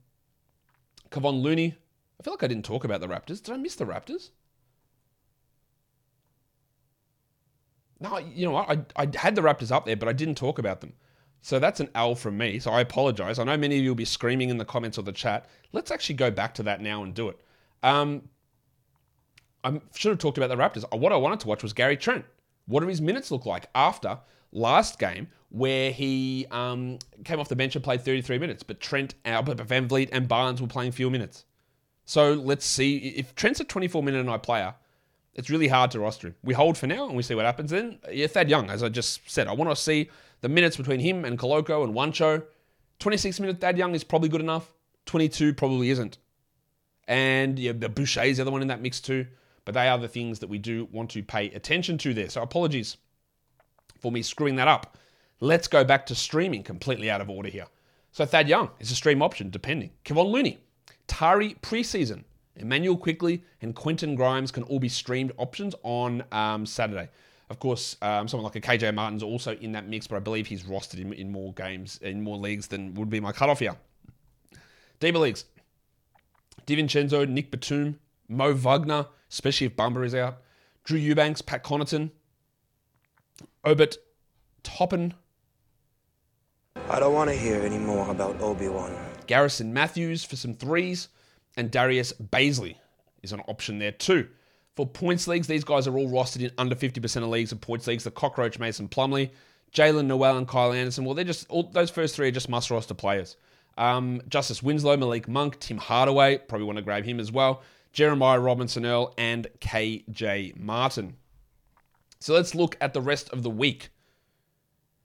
Looney. 1.15 1.77
I 2.19 2.23
feel 2.23 2.33
like 2.33 2.43
I 2.43 2.49
didn't 2.49 2.65
talk 2.65 2.85
about 2.85 3.01
the 3.01 3.07
Raptors. 3.07 3.43
Did 3.43 3.55
I 3.55 3.57
miss 3.59 3.77
the 3.77 3.85
Raptors? 3.85 4.31
No, 8.01 8.19
you 8.19 8.47
know 8.47 8.53
what? 8.53 8.71
I, 8.71 8.85
I 8.97 9.09
had 9.17 9.35
the 9.35 9.43
Raptors 9.43 9.71
up 9.71 9.87
there, 9.87 9.97
but 9.97 10.09
I 10.09 10.13
didn't 10.13 10.37
talk 10.37 10.59
about 10.59 10.81
them. 10.81 10.95
So 11.41 11.59
that's 11.59 11.81
an 11.81 11.91
L 11.95 12.15
from 12.15 12.39
me. 12.39 12.59
So 12.59 12.71
I 12.71 12.81
apologize. 12.81 13.39
I 13.39 13.45
know 13.45 13.57
many 13.57 13.77
of 13.77 13.85
you 13.85 13.91
will 13.91 13.95
be 13.95 14.07
screaming 14.07 14.49
in 14.49 14.57
the 14.57 14.65
comments 14.65 14.99
or 14.99 15.03
the 15.03 15.13
chat. 15.13 15.47
Let's 15.73 15.91
actually 15.91 16.15
go 16.17 16.31
back 16.31 16.55
to 16.55 16.63
that 16.65 16.81
now 16.81 17.03
and 17.03 17.15
do 17.15 17.29
it. 17.29 17.39
Um, 17.83 18.23
I 19.65 19.81
should 19.95 20.11
have 20.11 20.19
talked 20.19 20.39
about 20.39 20.49
the 20.49 20.57
Raptors. 20.57 20.85
What 20.97 21.13
I 21.13 21.17
wanted 21.17 21.41
to 21.41 21.49
watch 21.49 21.63
was 21.63 21.73
Gary 21.73 21.97
Trent. 21.97 22.25
What 22.67 22.81
do 22.81 22.87
his 22.87 23.01
minutes 23.01 23.31
look 23.31 23.47
like 23.47 23.67
after 23.75 24.19
last 24.53 24.99
game 24.99 25.29
where 25.51 25.91
he 25.91 26.47
um, 26.51 26.99
came 27.25 27.39
off 27.39 27.49
the 27.49 27.57
bench 27.57 27.75
and 27.75 27.85
played 27.85 28.03
33 28.03 28.39
minutes, 28.39 28.63
but 28.63 28.81
Trent, 28.81 29.15
Albert, 29.25 29.59
VanVleet, 29.59 30.09
and 30.13 30.27
Barnes 30.27 30.61
were 30.61 30.67
playing 30.67 30.93
fewer 30.93 31.11
minutes. 31.11 31.45
So 32.05 32.35
let's 32.35 32.67
see. 32.67 32.97
If 32.97 33.35
Trent's 33.35 33.61
a 33.61 33.65
24 33.65 34.03
minute 34.03 34.21
a 34.21 34.25
night 34.25 34.43
player, 34.43 34.75
it's 35.35 35.51
really 35.51 35.69
hard 35.69 35.91
to 35.93 36.01
roster 36.01 36.29
him. 36.29 36.35
We 36.43 36.55
hold 36.55 36.77
for 36.77 36.87
now 36.87 37.07
and 37.07 37.17
we 37.17 37.23
see 37.23 37.35
what 37.35 37.45
happens 37.45 37.71
then. 37.71 37.99
Yeah, 38.11 38.27
Thad 38.27 38.49
Young, 38.49 38.71
as 38.71 38.83
I 38.83 38.89
just 38.89 39.29
said, 39.31 39.49
I 39.49 39.53
want 39.53 39.71
to 39.71 39.77
see 39.77 40.11
the 40.41 40.49
minutes 40.49 40.77
between 40.77 41.01
him 41.01 41.25
and 41.25 41.39
Koloko 41.39 41.85
and 41.85 41.95
Juancho. 41.95 42.45
26 42.99 43.41
minute 43.41 43.61
Thad 43.61 43.79
Young 43.79 43.95
is 43.95 44.05
probably 44.05 44.29
good 44.29 44.41
enough. 44.41 44.73
22 45.07 45.55
probably 45.55 45.91
isn't. 45.91 46.19
And 47.07 47.59
yeah, 47.59 47.73
is 47.73 48.15
the 48.15 48.41
other 48.41 48.51
one 48.51 48.63
in 48.63 48.69
that 48.69 48.81
mix 48.81 49.01
too. 49.01 49.27
But 49.65 49.75
they 49.75 49.89
are 49.89 49.99
the 49.99 50.09
things 50.09 50.41
that 50.41 50.49
we 50.49 50.59
do 50.59 50.89
want 50.93 51.11
to 51.13 51.23
pay 51.23 51.47
attention 51.51 51.99
to 51.99 52.15
there. 52.15 52.29
So 52.29 52.43
apologies 52.43 52.97
for 53.99 54.13
me 54.13 54.23
screwing 54.23 54.57
that 54.57 54.69
up. 54.69 54.99
Let's 55.41 55.69
go 55.69 55.85
back 55.85 56.07
to 56.07 56.15
streaming, 56.15 56.63
completely 56.63 57.11
out 57.11 57.21
of 57.21 57.31
order 57.31 57.49
here. 57.49 57.67
So 58.13 58.25
Thad 58.25 58.49
Young 58.49 58.71
is 58.79 58.91
a 58.91 58.95
stream 58.95 59.23
option, 59.23 59.51
depending. 59.51 59.91
Kevon 60.05 60.31
Looney, 60.31 60.59
Tari 61.07 61.55
preseason, 61.63 62.25
Immanuel 62.57 62.97
Quickley, 62.97 63.43
and 63.61 63.75
Quentin 63.75 64.15
Grimes 64.15 64.51
can 64.51 64.63
all 64.65 64.79
be 64.79 64.89
streamed 64.89 65.33
options 65.37 65.75
on 65.83 66.23
um, 66.31 66.65
Saturday. 66.65 67.09
Of 67.51 67.59
course, 67.59 67.97
um, 68.01 68.29
someone 68.29 68.45
like 68.45 68.57
a 68.57 68.61
KJ 68.61 68.95
Martin's 68.95 69.23
also 69.23 69.55
in 69.57 69.73
that 69.73 69.87
mix, 69.87 70.07
but 70.07 70.17
I 70.17 70.21
believe 70.21 70.47
he's 70.47 70.65
rostered 70.65 71.01
in, 71.01 71.13
in 71.13 71.31
more 71.31 71.53
games, 71.53 71.99
in 72.03 72.23
more 72.23 72.37
leagues 72.37 72.69
than 72.69 72.95
would 72.95 73.11
be 73.11 73.21
my 73.21 73.33
cutoff 73.33 73.59
here. 73.59 73.77
Deeper 75.01 75.19
leagues. 75.19 75.45
DiVincenzo, 76.67 77.29
Nic 77.29 77.51
Batum, 77.51 77.99
Mo 78.29 78.55
Wagner, 78.55 79.07
especially 79.35 79.67
if 79.67 79.77
Bumber 79.77 80.05
is 80.05 80.15
out. 80.15 80.39
Drew 80.85 80.99
Eubanks, 80.99 81.43
Pat 81.43 81.65
Connaughton, 81.65 82.11
Obert 83.65 83.97
Toppin. 84.63 85.13
I 86.89 87.01
don't 87.01 87.15
want 87.15 87.31
to 87.31 87.37
hear 87.37 87.61
any 87.61 87.79
more 87.79 88.09
about 88.11 88.41
Obi-Wan. 88.41 88.95
Garrison 89.27 89.73
Matthews 89.73 90.23
for 90.23 90.37
some 90.37 90.55
threes, 90.55 91.09
and 91.57 91.71
Darius 91.71 92.13
Bazley 92.13 92.77
is 93.23 93.33
an 93.33 93.41
option 93.49 93.79
there 93.79 93.93
too. 93.93 94.29
For 94.77 94.87
points 94.87 95.27
leagues, 95.27 95.47
these 95.49 95.65
guys 95.65 95.89
are 95.89 95.97
all 95.97 96.09
rostered 96.09 96.43
in 96.43 96.53
under 96.57 96.77
50% 96.77 97.17
of 97.23 97.29
leagues 97.29 97.51
of 97.51 97.61
points 97.61 97.87
leagues. 97.87 98.05
The 98.05 98.11
Cockroach, 98.11 98.59
Mason 98.59 98.89
Plumlee, 98.89 99.31
Jaylen 99.73 100.07
Nowell, 100.07 100.37
and 100.37 100.47
Kyle 100.47 100.73
Anderson. 100.73 101.05
Well, 101.05 101.15
they're 101.15 101.25
just 101.25 101.47
all 101.49 101.65
those 101.65 101.91
first 101.91 102.15
three 102.15 102.29
are 102.29 102.33
just 102.33 102.49
must 102.49 102.71
roster 102.71 102.95
players. 102.95 103.37
Um, 103.79 104.21
Justice 104.29 104.63
Winslow, 104.63 104.97
Malik 104.97 105.27
Monk, 105.27 105.59
Tim 105.59 105.79
Hardaway, 105.79 106.39
probably 106.39 106.67
want 106.67 106.77
to 106.79 106.83
grab 106.83 107.05
him 107.05 107.19
as 107.19 107.33
well. 107.33 107.63
Jeremiah 107.95 108.41
Robinson 108.41 108.85
Earl, 108.85 109.15
and 109.17 109.47
KJ 109.61 110.59
Martin. 110.59 111.17
So 112.19 112.35
let's 112.35 112.55
look 112.55 112.77
at 112.81 112.93
the 112.93 113.01
rest 113.01 113.31
of 113.31 113.43
the 113.45 113.51
week 113.51 113.91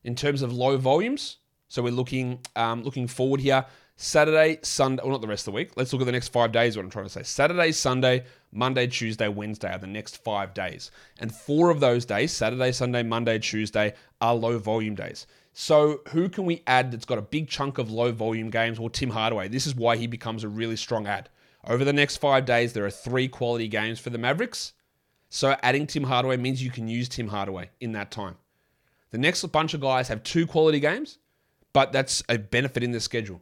in 0.03 0.15
terms 0.15 0.41
of 0.41 0.51
low 0.51 0.75
volumes. 0.75 1.37
So 1.67 1.83
we're 1.83 1.93
looking 1.93 2.39
um, 2.55 2.83
looking 2.83 3.07
forward 3.07 3.41
here. 3.41 3.65
Saturday, 3.95 4.59
Sunday, 4.63 5.03
well, 5.03 5.11
not 5.11 5.21
the 5.21 5.27
rest 5.27 5.41
of 5.41 5.51
the 5.51 5.55
week. 5.57 5.71
Let's 5.75 5.91
look 5.91 6.01
at 6.01 6.05
the 6.05 6.13
next 6.13 6.29
five 6.29 6.51
days, 6.51 6.75
what 6.75 6.83
I'm 6.83 6.89
trying 6.89 7.05
to 7.05 7.11
say. 7.11 7.21
Saturday, 7.21 7.73
Sunday, 7.73 8.23
Monday, 8.51 8.87
Tuesday, 8.87 9.27
Wednesday 9.27 9.71
are 9.71 9.77
the 9.77 9.87
next 9.87 10.23
five 10.23 10.53
days. 10.53 10.89
And 11.19 11.35
four 11.35 11.69
of 11.69 11.81
those 11.81 12.05
days, 12.05 12.31
Saturday, 12.31 12.71
Sunday, 12.71 13.03
Monday, 13.03 13.37
Tuesday, 13.39 13.93
are 14.21 14.33
low 14.33 14.57
volume 14.57 14.95
days. 14.95 15.27
So 15.51 15.99
who 16.07 16.29
can 16.29 16.45
we 16.45 16.63
add 16.65 16.91
that's 16.91 17.05
got 17.05 17.17
a 17.17 17.21
big 17.21 17.49
chunk 17.49 17.77
of 17.77 17.91
low 17.91 18.13
volume 18.13 18.49
games? 18.49 18.79
Well, 18.79 18.89
Tim 18.89 19.09
Hardaway. 19.09 19.49
This 19.49 19.67
is 19.67 19.75
why 19.75 19.97
he 19.97 20.07
becomes 20.07 20.45
a 20.45 20.47
really 20.47 20.77
strong 20.77 21.05
ad. 21.05 21.29
Over 21.67 21.83
the 21.83 21.93
next 21.93 22.17
five 22.17 22.45
days, 22.45 22.73
there 22.73 22.85
are 22.85 22.91
three 22.91 23.27
quality 23.27 23.67
games 23.67 23.99
for 23.99 24.09
the 24.09 24.17
Mavericks. 24.17 24.73
So 25.29 25.55
adding 25.61 25.85
Tim 25.85 26.03
Hardaway 26.03 26.37
means 26.37 26.63
you 26.63 26.71
can 26.71 26.87
use 26.87 27.07
Tim 27.09 27.27
Hardaway 27.27 27.69
in 27.79 27.91
that 27.93 28.11
time. 28.11 28.37
The 29.11 29.17
next 29.17 29.45
bunch 29.47 29.73
of 29.73 29.81
guys 29.81 30.07
have 30.07 30.23
two 30.23 30.47
quality 30.47 30.79
games, 30.79 31.17
but 31.73 31.91
that's 31.91 32.23
a 32.29 32.37
benefit 32.37 32.83
in 32.83 32.91
the 32.91 32.99
schedule. 32.99 33.41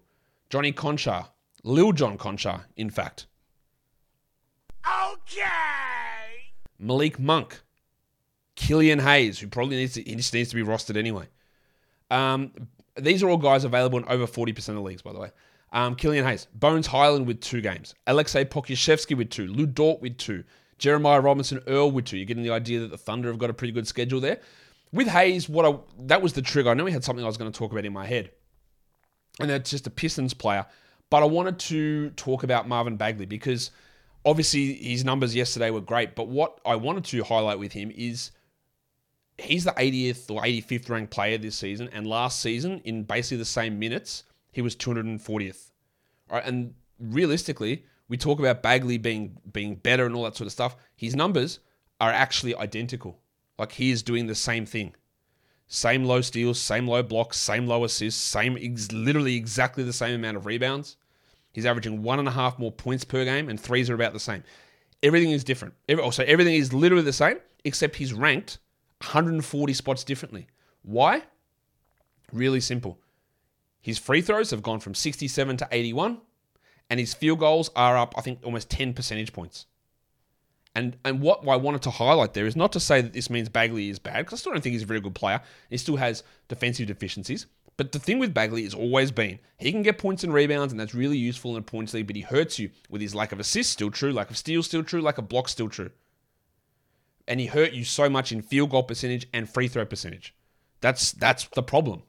Johnny 0.50 0.72
Konchar, 0.72 1.28
Lil 1.64 1.92
John 1.92 2.18
Konchar, 2.18 2.64
in 2.76 2.90
fact. 2.90 3.28
Okay. 4.86 5.44
Malik 6.80 7.20
Monk, 7.20 7.62
Killian 8.56 9.00
Hayes, 9.00 9.40
who 9.40 9.48
probably 9.48 9.78
needs 9.78 9.94
to, 9.94 10.04
he 10.04 10.16
just 10.16 10.34
needs 10.34 10.50
to 10.50 10.56
be 10.56 10.64
rostered 10.64 10.98
anyway. 10.98 11.28
Um, 12.10 12.52
these 12.96 13.22
are 13.24 13.30
all 13.30 13.38
guys 13.38 13.64
available 13.64 14.00
in 14.00 14.06
over 14.06 14.26
40% 14.26 14.70
of 14.70 14.84
leagues, 14.84 15.02
by 15.02 15.14
the 15.14 15.20
way. 15.20 15.32
Um, 15.72 15.96
Killian 15.96 16.26
Hayes, 16.26 16.48
Bones 16.54 16.88
Hyland 16.88 17.28
with 17.28 17.42
two 17.42 17.62
games, 17.62 17.94
Alexei 18.08 18.46
Pokusevski 18.46 19.18
with 19.18 19.30
two, 19.30 19.48
Lu 19.48 19.66
Dort 19.66 20.02
with 20.02 20.18
two, 20.18 20.44
Jeremiah 20.78 21.20
Robinson 21.20 21.62
Earl 21.68 21.92
with 21.92 22.06
two. 22.06 22.18
You're 22.18 22.26
getting 22.26 22.44
the 22.44 22.52
idea 22.52 22.80
that 22.80 22.92
the 22.92 22.98
Thunder 22.98 23.30
have 23.30 23.38
got 23.38 23.50
a 23.50 23.54
pretty 23.54 23.74
good 23.74 23.88
schedule 23.88 24.22
there. 24.22 24.40
With 24.94 25.08
Hayes, 25.08 25.50
what 25.50 25.66
I, 25.66 25.78
that 26.06 26.22
was 26.22 26.34
the 26.34 26.42
trigger. 26.42 26.70
I 26.70 26.74
know 26.74 26.86
we 26.86 26.94
had 26.94 27.04
something 27.04 27.24
I 27.24 27.28
was 27.28 27.38
going 27.38 27.52
to 27.52 27.58
talk 27.58 27.72
about 27.74 27.86
in 27.86 27.92
my 27.92 28.06
head, 28.06 28.32
and 29.40 29.50
that's 29.50 29.70
just 29.70 29.88
a 29.88 29.90
Pistons 29.90 30.34
player. 30.34 30.66
But 31.10 31.24
I 31.24 31.26
wanted 31.26 31.60
to 31.60 32.12
talk 32.12 32.44
about 32.44 32.68
Marvin 32.68 32.96
Bagley 32.96 33.26
because 33.26 33.72
obviously 34.26 34.74
his 34.74 35.04
numbers 35.04 35.36
yesterday 35.36 35.70
were 35.72 35.82
great. 35.82 36.16
But 36.16 36.28
what 36.28 36.60
I 36.66 36.76
wanted 36.76 37.06
to 37.06 37.24
highlight 37.24 37.60
with 37.60 37.74
him 37.74 37.92
is 37.96 38.32
he's 39.38 39.64
the 39.64 39.72
80th 39.72 40.30
or 40.32 40.42
85th 40.42 40.90
ranked 40.90 41.12
player 41.12 41.38
this 41.38 41.58
season, 41.58 41.90
and 41.92 42.08
last 42.08 42.42
season 42.42 42.82
in 42.86 43.04
basically 43.04 43.38
the 43.38 43.46
same 43.46 43.80
minutes 43.80 44.24
he 44.58 44.62
was 44.64 44.76
240th. 44.76 45.70
All 46.32 46.38
right, 46.38 46.46
and 46.48 46.74
realistically, 47.00 47.86
we 48.08 48.18
talk 48.18 48.40
about 48.40 48.64
Bagley 48.64 48.98
being 48.98 49.38
being 49.54 49.76
better 49.76 50.08
and 50.08 50.16
all 50.16 50.24
that 50.24 50.36
sort 50.36 50.48
of 50.48 50.52
stuff. 50.52 50.76
His 50.96 51.16
numbers 51.16 51.60
are 52.02 52.10
actually 52.10 52.56
identical. 52.56 53.20
Like 53.60 53.74
he 53.74 53.92
is 53.92 54.02
doing 54.02 54.26
the 54.26 54.34
same 54.34 54.66
thing. 54.66 54.96
Same 55.68 56.06
low 56.06 56.22
steals, 56.22 56.60
same 56.60 56.88
low 56.88 57.04
blocks, 57.04 57.38
same 57.38 57.68
low 57.68 57.84
assists, 57.84 58.20
same 58.20 58.58
ex- 58.60 58.92
literally 58.92 59.36
exactly 59.36 59.84
the 59.84 59.94
same 59.94 60.16
amount 60.16 60.38
of 60.38 60.48
rebounds. 60.48 60.98
He's 61.52 61.68
averaging 61.68 62.02
one 62.02 62.18
and 62.18 62.28
a 62.28 62.32
half 62.32 62.58
more 62.58 62.72
points 62.72 63.04
per 63.04 63.24
game, 63.26 63.50
and 63.50 63.60
threes 63.60 63.92
are 63.92 63.96
about 63.96 64.14
the 64.14 64.20
same. 64.20 64.44
Everything 65.04 65.30
is 65.30 65.44
different. 65.44 65.76
Every, 65.88 66.04
oh, 66.04 66.10
so 66.10 66.24
everything 66.24 66.56
is 66.56 66.74
literally 66.74 67.04
the 67.04 67.14
same, 67.14 67.38
except 67.64 67.98
he's 67.98 68.12
ranked 68.12 68.58
140 69.02 69.74
spots 69.74 70.04
differently. 70.04 70.48
Why? 70.82 71.22
Really 72.34 72.60
simple. 72.60 73.00
His 73.82 73.98
free 73.98 74.22
throws 74.22 74.52
have 74.52 74.64
gone 74.64 74.80
from 74.80 74.94
67 74.94 75.58
to 75.58 75.68
81, 75.72 76.20
and 76.90 77.00
his 77.00 77.14
field 77.14 77.40
goals 77.40 77.70
are 77.76 77.98
up, 77.98 78.14
I 78.18 78.22
think, 78.22 78.40
almost 78.44 78.70
10 78.70 78.94
percentage 78.94 79.34
points. 79.34 79.66
And 80.76 80.96
and 81.04 81.22
what 81.22 81.48
I 81.48 81.56
wanted 81.56 81.82
to 81.84 81.90
highlight 81.90 82.34
there 82.34 82.46
is 82.46 82.56
not 82.56 82.72
to 82.74 82.80
say 82.80 83.02
that 83.02 83.14
this 83.14 83.30
means 83.30 83.50
Bagley 83.50 83.90
is 83.90 83.98
bad, 83.98 84.20
because 84.26 84.38
I 84.38 84.40
still 84.40 84.54
don't 84.54 84.62
think 84.62 84.74
he's 84.74 84.84
a 84.84 84.88
very 84.88 85.02
good 85.02 85.16
player. 85.16 85.42
He 85.70 85.78
still 85.78 85.96
has 85.96 86.24
defensive 86.50 86.88
deficiencies, 86.88 87.48
But 87.78 87.92
the 87.92 88.00
thing 88.00 88.20
with 88.20 88.34
Bagley 88.34 88.64
has 88.64 88.74
always 88.74 89.12
been 89.12 89.40
he 89.58 89.72
can 89.72 89.84
get 89.84 90.00
points 90.00 90.24
and 90.24 90.34
rebounds, 90.34 90.74
and 90.74 90.80
that's 90.80 90.96
really 90.96 91.18
useful 91.18 91.52
in 91.56 91.60
a 91.60 91.62
points 91.62 91.94
league, 91.94 92.08
but 92.08 92.16
he 92.16 92.24
hurts 92.24 92.60
you 92.60 92.72
with 92.90 93.02
his 93.02 93.16
lack 93.16 93.32
of 93.32 93.40
assists, 93.40 93.74
still 93.74 93.92
true, 93.92 94.12
lack 94.12 94.30
of 94.30 94.38
steals, 94.38 94.66
still 94.66 94.84
true, 94.84 95.02
lack 95.02 95.18
of 95.18 95.30
blocks, 95.30 95.52
still 95.52 95.70
true. 95.70 95.92
And 97.28 97.40
he 97.40 97.46
hurt 97.46 97.74
you 97.74 97.84
so 97.84 98.10
much 98.10 98.32
in 98.32 98.42
field 98.42 98.72
goal 98.72 98.84
percentage 98.84 99.28
and 99.34 99.50
free 99.50 99.68
throw 99.68 99.86
percentage. 99.86 100.34
That's 100.82 101.12
that's 101.12 101.48
the 101.56 101.64
problem. 101.64 102.04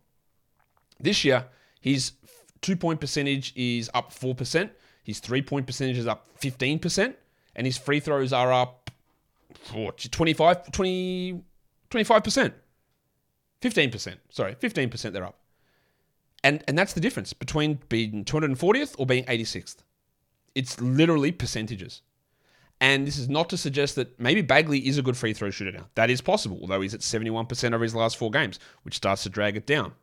This 1.00 1.24
year, 1.24 1.46
his 1.88 2.12
two 2.60 2.76
point 2.76 3.00
percentage 3.00 3.52
is 3.56 3.90
up 3.94 4.12
4%, 4.12 4.70
his 5.02 5.20
three 5.20 5.42
point 5.42 5.66
percentage 5.66 5.98
is 5.98 6.06
up 6.06 6.26
15%, 6.40 7.14
and 7.56 7.66
his 7.66 7.78
free 7.78 8.00
throws 8.00 8.32
are 8.32 8.52
up 8.52 8.90
oh, 9.74 9.90
25, 9.90 10.70
20, 10.72 11.42
25%. 11.90 12.52
15%. 13.60 14.16
Sorry, 14.30 14.54
15% 14.54 15.12
they're 15.12 15.24
up. 15.24 15.38
And 16.44 16.62
and 16.68 16.78
that's 16.78 16.92
the 16.92 17.00
difference 17.00 17.32
between 17.32 17.80
being 17.88 18.24
240th 18.24 18.94
or 18.98 19.06
being 19.06 19.24
86th. 19.24 19.78
It's 20.54 20.80
literally 20.80 21.32
percentages. 21.32 22.02
And 22.80 23.06
this 23.06 23.18
is 23.18 23.28
not 23.28 23.48
to 23.50 23.56
suggest 23.56 23.96
that 23.96 24.20
maybe 24.20 24.40
Bagley 24.40 24.86
is 24.86 24.98
a 24.98 25.02
good 25.02 25.16
free 25.16 25.32
throw 25.32 25.50
shooter 25.50 25.72
now. 25.72 25.88
That 25.96 26.10
is 26.10 26.20
possible, 26.20 26.58
although 26.60 26.80
he's 26.80 26.94
at 26.94 27.00
71% 27.00 27.72
over 27.72 27.82
his 27.82 27.94
last 27.94 28.16
four 28.16 28.30
games, 28.30 28.60
which 28.82 28.94
starts 28.94 29.24
to 29.24 29.30
drag 29.30 29.56
it 29.56 29.66
down. 29.66 29.94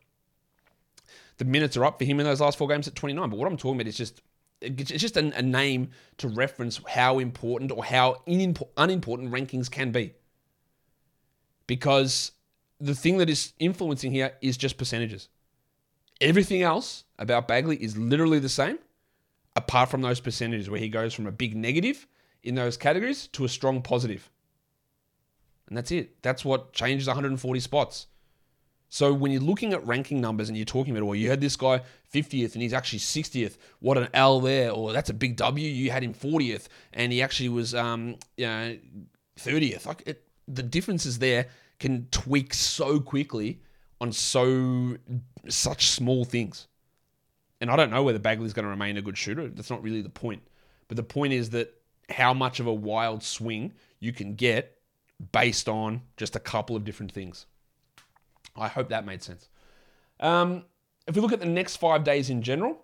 The 1.38 1.44
minutes 1.44 1.76
are 1.76 1.84
up 1.84 1.98
for 1.98 2.04
him 2.04 2.18
in 2.20 2.26
those 2.26 2.40
last 2.40 2.58
four 2.58 2.68
games 2.68 2.88
at 2.88 2.94
29. 2.94 3.30
But 3.30 3.38
what 3.38 3.50
I'm 3.50 3.56
talking 3.56 3.80
about 3.80 3.88
is 3.88 3.96
just 3.96 4.22
it's 4.60 4.90
just 4.90 5.16
a, 5.16 5.36
a 5.36 5.42
name 5.42 5.90
to 6.18 6.28
reference 6.28 6.80
how 6.88 7.18
important 7.18 7.70
or 7.70 7.84
how 7.84 8.22
unimportant 8.26 9.30
rankings 9.30 9.70
can 9.70 9.92
be. 9.92 10.14
Because 11.66 12.32
the 12.80 12.94
thing 12.94 13.18
that 13.18 13.28
is 13.28 13.52
influencing 13.58 14.12
here 14.12 14.32
is 14.40 14.56
just 14.56 14.78
percentages. 14.78 15.28
Everything 16.20 16.62
else 16.62 17.04
about 17.18 17.48
Bagley 17.48 17.76
is 17.76 17.96
literally 17.96 18.38
the 18.38 18.48
same, 18.48 18.78
apart 19.54 19.90
from 19.90 20.00
those 20.00 20.20
percentages 20.20 20.70
where 20.70 20.80
he 20.80 20.88
goes 20.88 21.12
from 21.12 21.26
a 21.26 21.32
big 21.32 21.54
negative 21.54 22.06
in 22.42 22.54
those 22.54 22.76
categories 22.76 23.26
to 23.28 23.44
a 23.44 23.48
strong 23.48 23.82
positive. 23.82 24.30
And 25.68 25.76
that's 25.76 25.90
it. 25.90 26.22
That's 26.22 26.44
what 26.44 26.72
changes 26.72 27.08
140 27.08 27.60
spots. 27.60 28.06
So 28.88 29.12
when 29.12 29.32
you're 29.32 29.42
looking 29.42 29.72
at 29.72 29.84
ranking 29.86 30.20
numbers 30.20 30.48
and 30.48 30.56
you're 30.56 30.64
talking 30.64 30.96
about, 30.96 31.06
well, 31.06 31.14
you 31.14 31.28
had 31.28 31.40
this 31.40 31.56
guy 31.56 31.82
50th 32.14 32.54
and 32.54 32.62
he's 32.62 32.72
actually 32.72 33.00
60th. 33.00 33.56
What 33.80 33.98
an 33.98 34.08
L 34.14 34.40
there, 34.40 34.70
or 34.70 34.92
that's 34.92 35.10
a 35.10 35.14
big 35.14 35.36
W. 35.36 35.68
You 35.68 35.90
had 35.90 36.02
him 36.02 36.14
40th 36.14 36.68
and 36.92 37.12
he 37.12 37.20
actually 37.20 37.48
was, 37.48 37.74
um, 37.74 38.16
you 38.36 38.46
know, 38.46 38.78
30th. 39.38 39.86
Like 39.86 40.02
it, 40.06 40.22
the 40.46 40.62
differences 40.62 41.18
there 41.18 41.46
can 41.78 42.06
tweak 42.10 42.54
so 42.54 43.00
quickly 43.00 43.60
on 44.00 44.12
so 44.12 44.96
such 45.48 45.88
small 45.88 46.24
things. 46.24 46.68
And 47.60 47.70
I 47.70 47.76
don't 47.76 47.90
know 47.90 48.02
whether 48.02 48.18
Bagley's 48.18 48.52
going 48.52 48.64
to 48.64 48.70
remain 48.70 48.96
a 48.96 49.02
good 49.02 49.16
shooter. 49.16 49.48
That's 49.48 49.70
not 49.70 49.82
really 49.82 50.02
the 50.02 50.08
point. 50.08 50.42
But 50.88 50.96
the 50.96 51.02
point 51.02 51.32
is 51.32 51.50
that 51.50 51.74
how 52.10 52.34
much 52.34 52.60
of 52.60 52.66
a 52.66 52.72
wild 52.72 53.22
swing 53.22 53.72
you 53.98 54.12
can 54.12 54.34
get 54.34 54.78
based 55.32 55.68
on 55.68 56.02
just 56.16 56.36
a 56.36 56.40
couple 56.40 56.76
of 56.76 56.84
different 56.84 57.12
things. 57.12 57.46
I 58.56 58.68
hope 58.68 58.88
that 58.88 59.04
made 59.04 59.22
sense. 59.22 59.48
Um, 60.20 60.64
if 61.06 61.14
we 61.14 61.20
look 61.20 61.32
at 61.32 61.40
the 61.40 61.46
next 61.46 61.76
five 61.76 62.04
days 62.04 62.30
in 62.30 62.42
general, 62.42 62.78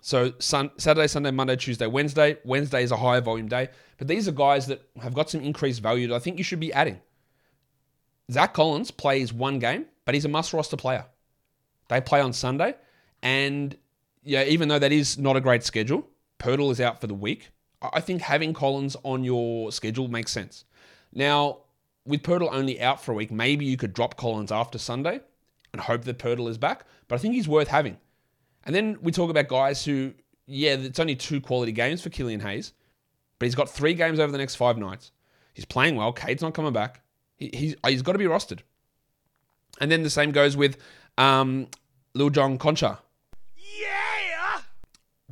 so 0.00 0.32
sun, 0.38 0.70
Saturday, 0.76 1.08
Sunday, 1.08 1.30
Monday, 1.30 1.56
Tuesday, 1.56 1.86
Wednesday. 1.86 2.38
Wednesday 2.44 2.82
is 2.82 2.92
a 2.92 2.96
higher 2.96 3.20
volume 3.20 3.48
day, 3.48 3.68
but 3.98 4.06
these 4.06 4.28
are 4.28 4.32
guys 4.32 4.66
that 4.68 4.82
have 5.02 5.14
got 5.14 5.30
some 5.30 5.40
increased 5.40 5.82
value 5.82 6.06
that 6.08 6.14
I 6.14 6.18
think 6.18 6.38
you 6.38 6.44
should 6.44 6.60
be 6.60 6.72
adding. 6.72 7.00
Zach 8.30 8.54
Collins 8.54 8.90
plays 8.90 9.32
one 9.32 9.58
game, 9.58 9.86
but 10.04 10.14
he's 10.14 10.24
a 10.24 10.28
must 10.28 10.52
roster 10.52 10.76
player. 10.76 11.06
They 11.88 12.00
play 12.00 12.20
on 12.20 12.32
Sunday, 12.32 12.74
and 13.22 13.76
yeah, 14.22 14.44
even 14.44 14.68
though 14.68 14.78
that 14.78 14.92
is 14.92 15.18
not 15.18 15.36
a 15.36 15.40
great 15.40 15.64
schedule, 15.64 16.06
Poeltl 16.38 16.70
is 16.70 16.80
out 16.80 17.00
for 17.00 17.06
the 17.06 17.14
week. 17.14 17.50
I 17.80 18.00
think 18.00 18.22
having 18.22 18.52
Collins 18.52 18.96
on 19.02 19.24
your 19.24 19.72
schedule 19.72 20.08
makes 20.08 20.32
sense. 20.32 20.64
Now, 21.12 21.58
with 22.06 22.22
Poeltl 22.22 22.48
only 22.52 22.80
out 22.80 23.02
for 23.02 23.12
a 23.12 23.14
week, 23.14 23.30
maybe 23.30 23.64
you 23.64 23.76
could 23.76 23.92
drop 23.92 24.16
Collins 24.16 24.52
after 24.52 24.78
Sunday 24.78 25.20
and 25.72 25.82
hope 25.82 26.04
that 26.04 26.18
Poeltl 26.18 26.48
is 26.48 26.58
back, 26.58 26.84
but 27.08 27.16
I 27.16 27.18
think 27.18 27.34
he's 27.34 27.48
worth 27.48 27.68
having. 27.68 27.98
And 28.64 28.74
then 28.74 28.98
we 29.00 29.12
talk 29.12 29.30
about 29.30 29.48
guys 29.48 29.84
who, 29.84 30.14
yeah, 30.46 30.74
it's 30.74 30.98
only 30.98 31.16
two 31.16 31.40
quality 31.40 31.72
games 31.72 32.02
for 32.02 32.10
Killian 32.10 32.40
Hayes, 32.40 32.72
but 33.38 33.46
he's 33.46 33.54
got 33.54 33.68
three 33.68 33.94
games 33.94 34.18
over 34.18 34.32
the 34.32 34.38
next 34.38 34.56
five 34.56 34.78
nights. 34.78 35.12
He's 35.54 35.64
playing 35.64 35.96
well. 35.96 36.12
Cade's 36.12 36.42
not 36.42 36.54
coming 36.54 36.72
back. 36.72 37.00
He, 37.36 37.50
he's 37.52 37.76
he's 37.86 38.02
got 38.02 38.12
to 38.12 38.18
be 38.18 38.24
rostered. 38.24 38.60
And 39.80 39.90
then 39.90 40.02
the 40.02 40.10
same 40.10 40.32
goes 40.32 40.56
with 40.56 40.78
um, 41.18 41.68
Lil 42.14 42.30
John 42.30 42.58
Konchar. 42.58 42.98
Yeah. 43.56 44.60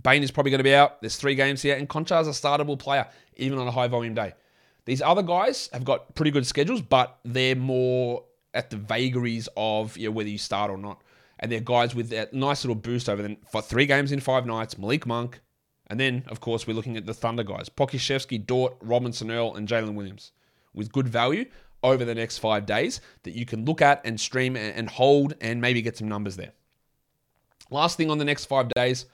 Bane 0.02 0.22
is 0.22 0.30
probably 0.30 0.50
going 0.50 0.58
to 0.58 0.64
be 0.64 0.74
out. 0.74 1.00
There's 1.00 1.16
three 1.16 1.34
games 1.34 1.62
here, 1.62 1.76
and 1.76 1.88
Konchar 1.88 2.20
is 2.20 2.28
a 2.28 2.30
startable 2.30 2.78
player, 2.78 3.06
even 3.36 3.58
on 3.58 3.66
a 3.66 3.70
high 3.70 3.88
volume 3.88 4.14
day. 4.14 4.34
These 4.84 5.02
other 5.02 5.22
guys 5.22 5.70
have 5.72 5.84
got 5.84 6.14
pretty 6.14 6.30
good 6.30 6.46
schedules, 6.46 6.82
but 6.82 7.18
they're 7.24 7.56
more 7.56 8.24
at 8.52 8.70
the 8.70 8.76
vagaries 8.76 9.48
of 9.56 9.96
you 9.96 10.08
know, 10.08 10.12
whether 10.12 10.28
you 10.28 10.38
start 10.38 10.70
or 10.70 10.78
not. 10.78 11.02
And 11.40 11.50
they're 11.50 11.60
guys 11.60 11.94
with 11.94 12.10
that 12.10 12.32
nice 12.32 12.64
little 12.64 12.74
boost 12.74 13.08
over 13.08 13.22
them 13.22 13.36
for 13.50 13.60
three 13.60 13.86
games 13.86 14.12
in 14.12 14.20
five 14.20 14.46
nights. 14.46 14.78
Malik 14.78 15.06
Monk, 15.06 15.40
and 15.88 15.98
then 15.98 16.24
of 16.28 16.40
course 16.40 16.66
we're 16.66 16.74
looking 16.74 16.96
at 16.96 17.06
the 17.06 17.14
Thunder 17.14 17.42
guys: 17.42 17.68
Pokusevski, 17.68 18.46
Dort, 18.46 18.76
Robinson 18.80 19.30
Earl, 19.30 19.54
and 19.54 19.68
Jalen 19.68 19.94
Williams 19.94 20.32
with 20.74 20.92
good 20.92 21.08
value 21.08 21.44
over 21.82 22.04
the 22.04 22.14
next 22.14 22.38
five 22.38 22.66
days 22.66 23.00
that 23.24 23.34
you 23.34 23.44
can 23.44 23.64
look 23.64 23.82
at 23.82 24.00
and 24.04 24.18
stream 24.18 24.56
and 24.56 24.88
hold 24.88 25.34
and 25.40 25.60
maybe 25.60 25.82
get 25.82 25.98
some 25.98 26.08
numbers 26.08 26.36
there. 26.36 26.52
Last 27.70 27.96
thing 27.96 28.10
on 28.10 28.18
the 28.18 28.24
next 28.24 28.46
five 28.46 28.68
days 28.70 29.06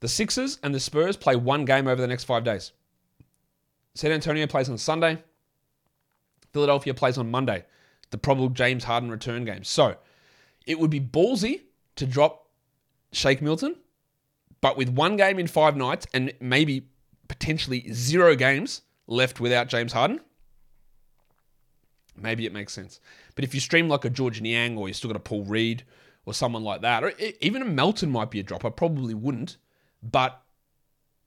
the 0.00 0.08
Sixers 0.08 0.58
and 0.62 0.74
the 0.74 0.80
Spurs 0.80 1.16
play 1.16 1.36
one 1.36 1.64
game 1.64 1.86
over 1.86 2.00
the 2.00 2.06
next 2.06 2.24
five 2.24 2.44
days. 2.44 2.72
San 3.96 4.12
Antonio 4.12 4.46
plays 4.46 4.68
on 4.68 4.76
Sunday. 4.76 5.22
Philadelphia 6.52 6.92
plays 6.92 7.16
on 7.16 7.30
Monday. 7.30 7.64
The 8.10 8.18
probable 8.18 8.50
James 8.50 8.84
Harden 8.84 9.10
return 9.10 9.44
game. 9.44 9.64
So 9.64 9.96
it 10.66 10.78
would 10.78 10.90
be 10.90 11.00
ballsy 11.00 11.62
to 11.96 12.06
drop 12.06 12.48
Shake 13.12 13.40
Milton, 13.40 13.76
but 14.60 14.76
with 14.76 14.90
one 14.90 15.16
game 15.16 15.38
in 15.38 15.46
five 15.46 15.76
nights 15.76 16.06
and 16.12 16.32
maybe 16.40 16.88
potentially 17.28 17.90
zero 17.92 18.36
games 18.36 18.82
left 19.06 19.40
without 19.40 19.68
James 19.68 19.92
Harden, 19.92 20.20
maybe 22.14 22.44
it 22.44 22.52
makes 22.52 22.74
sense. 22.74 23.00
But 23.34 23.44
if 23.44 23.54
you 23.54 23.60
stream 23.60 23.88
like 23.88 24.04
a 24.04 24.10
Georges 24.10 24.42
Niang 24.42 24.76
or 24.76 24.88
you 24.88 24.94
still 24.94 25.08
got 25.08 25.16
a 25.16 25.20
Paul 25.20 25.44
Reed 25.44 25.84
or 26.26 26.34
someone 26.34 26.64
like 26.64 26.82
that, 26.82 27.02
or 27.02 27.12
even 27.40 27.62
a 27.62 27.64
Melton 27.64 28.10
might 28.10 28.30
be 28.30 28.40
a 28.40 28.42
drop. 28.42 28.64
I 28.64 28.68
probably 28.70 29.14
wouldn't, 29.14 29.56
but 30.02 30.42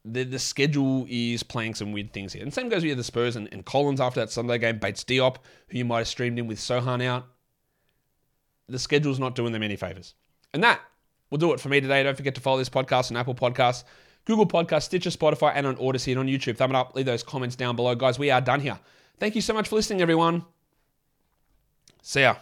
the, 0.06 0.24
the 0.24 0.40
schedule 0.40 1.06
is 1.10 1.44
playing 1.44 1.76
some 1.76 1.92
weird 1.92 2.14
things 2.14 2.34
here. 2.34 2.44
And 2.44 2.54
same 2.54 2.70
goes 2.70 2.84
with 2.84 2.98
the 2.98 3.04
Spurs 3.04 3.36
and, 3.36 3.50
and 3.52 3.66
Collins 3.66 4.00
after 4.00 4.20
that 4.20 4.32
Sunday 4.32 4.58
game, 4.58 4.80
Bates 4.80 5.04
Diop, 5.04 5.38
who 5.70 5.78
you 5.78 5.86
might 5.86 6.00
have 6.00 6.08
streamed 6.08 6.40
in 6.40 6.48
with 6.48 6.60
Sochan 6.60 7.04
out. 7.04 7.28
The 8.68 8.80
schedule's 8.80 9.20
not 9.20 9.36
doing 9.36 9.52
them 9.52 9.64
any 9.64 9.76
favors. 9.76 10.16
And 10.54 10.64
that 10.64 10.80
will 11.30 11.38
do 11.38 11.54
it 11.54 11.60
for 11.60 11.70
me 11.70 11.82
today. 11.82 12.04
Don't 12.04 12.16
forget 12.18 12.36
to 12.36 12.42
follow 12.42 12.58
this 12.58 12.70
podcast 12.70 13.12
on 13.12 13.18
Apple 13.18 13.36
Podcasts, 13.36 13.84
Google 14.26 14.48
Podcasts, 14.48 14.84
Stitcher, 14.84 15.10
Spotify, 15.10 15.54
and 15.56 15.68
on 15.68 15.76
Odysee 15.78 16.12
and 16.12 16.20
on 16.20 16.28
YouTube. 16.28 16.58
Thumb 16.58 16.72
it 16.72 16.76
up, 16.76 16.96
leave 16.96 17.06
those 17.06 17.24
comments 17.24 17.56
down 17.56 17.76
below. 17.76 17.96
Guys, 17.96 18.20
we 18.20 18.32
are 18.32 18.42
done 18.42 18.62
here. 18.62 18.80
Thank 19.20 19.36
you 19.36 19.42
so 19.42 19.54
much 19.54 19.68
for 19.68 19.76
listening, 19.76 20.02
everyone. 20.02 20.46
See 22.02 22.22
ya. 22.22 22.36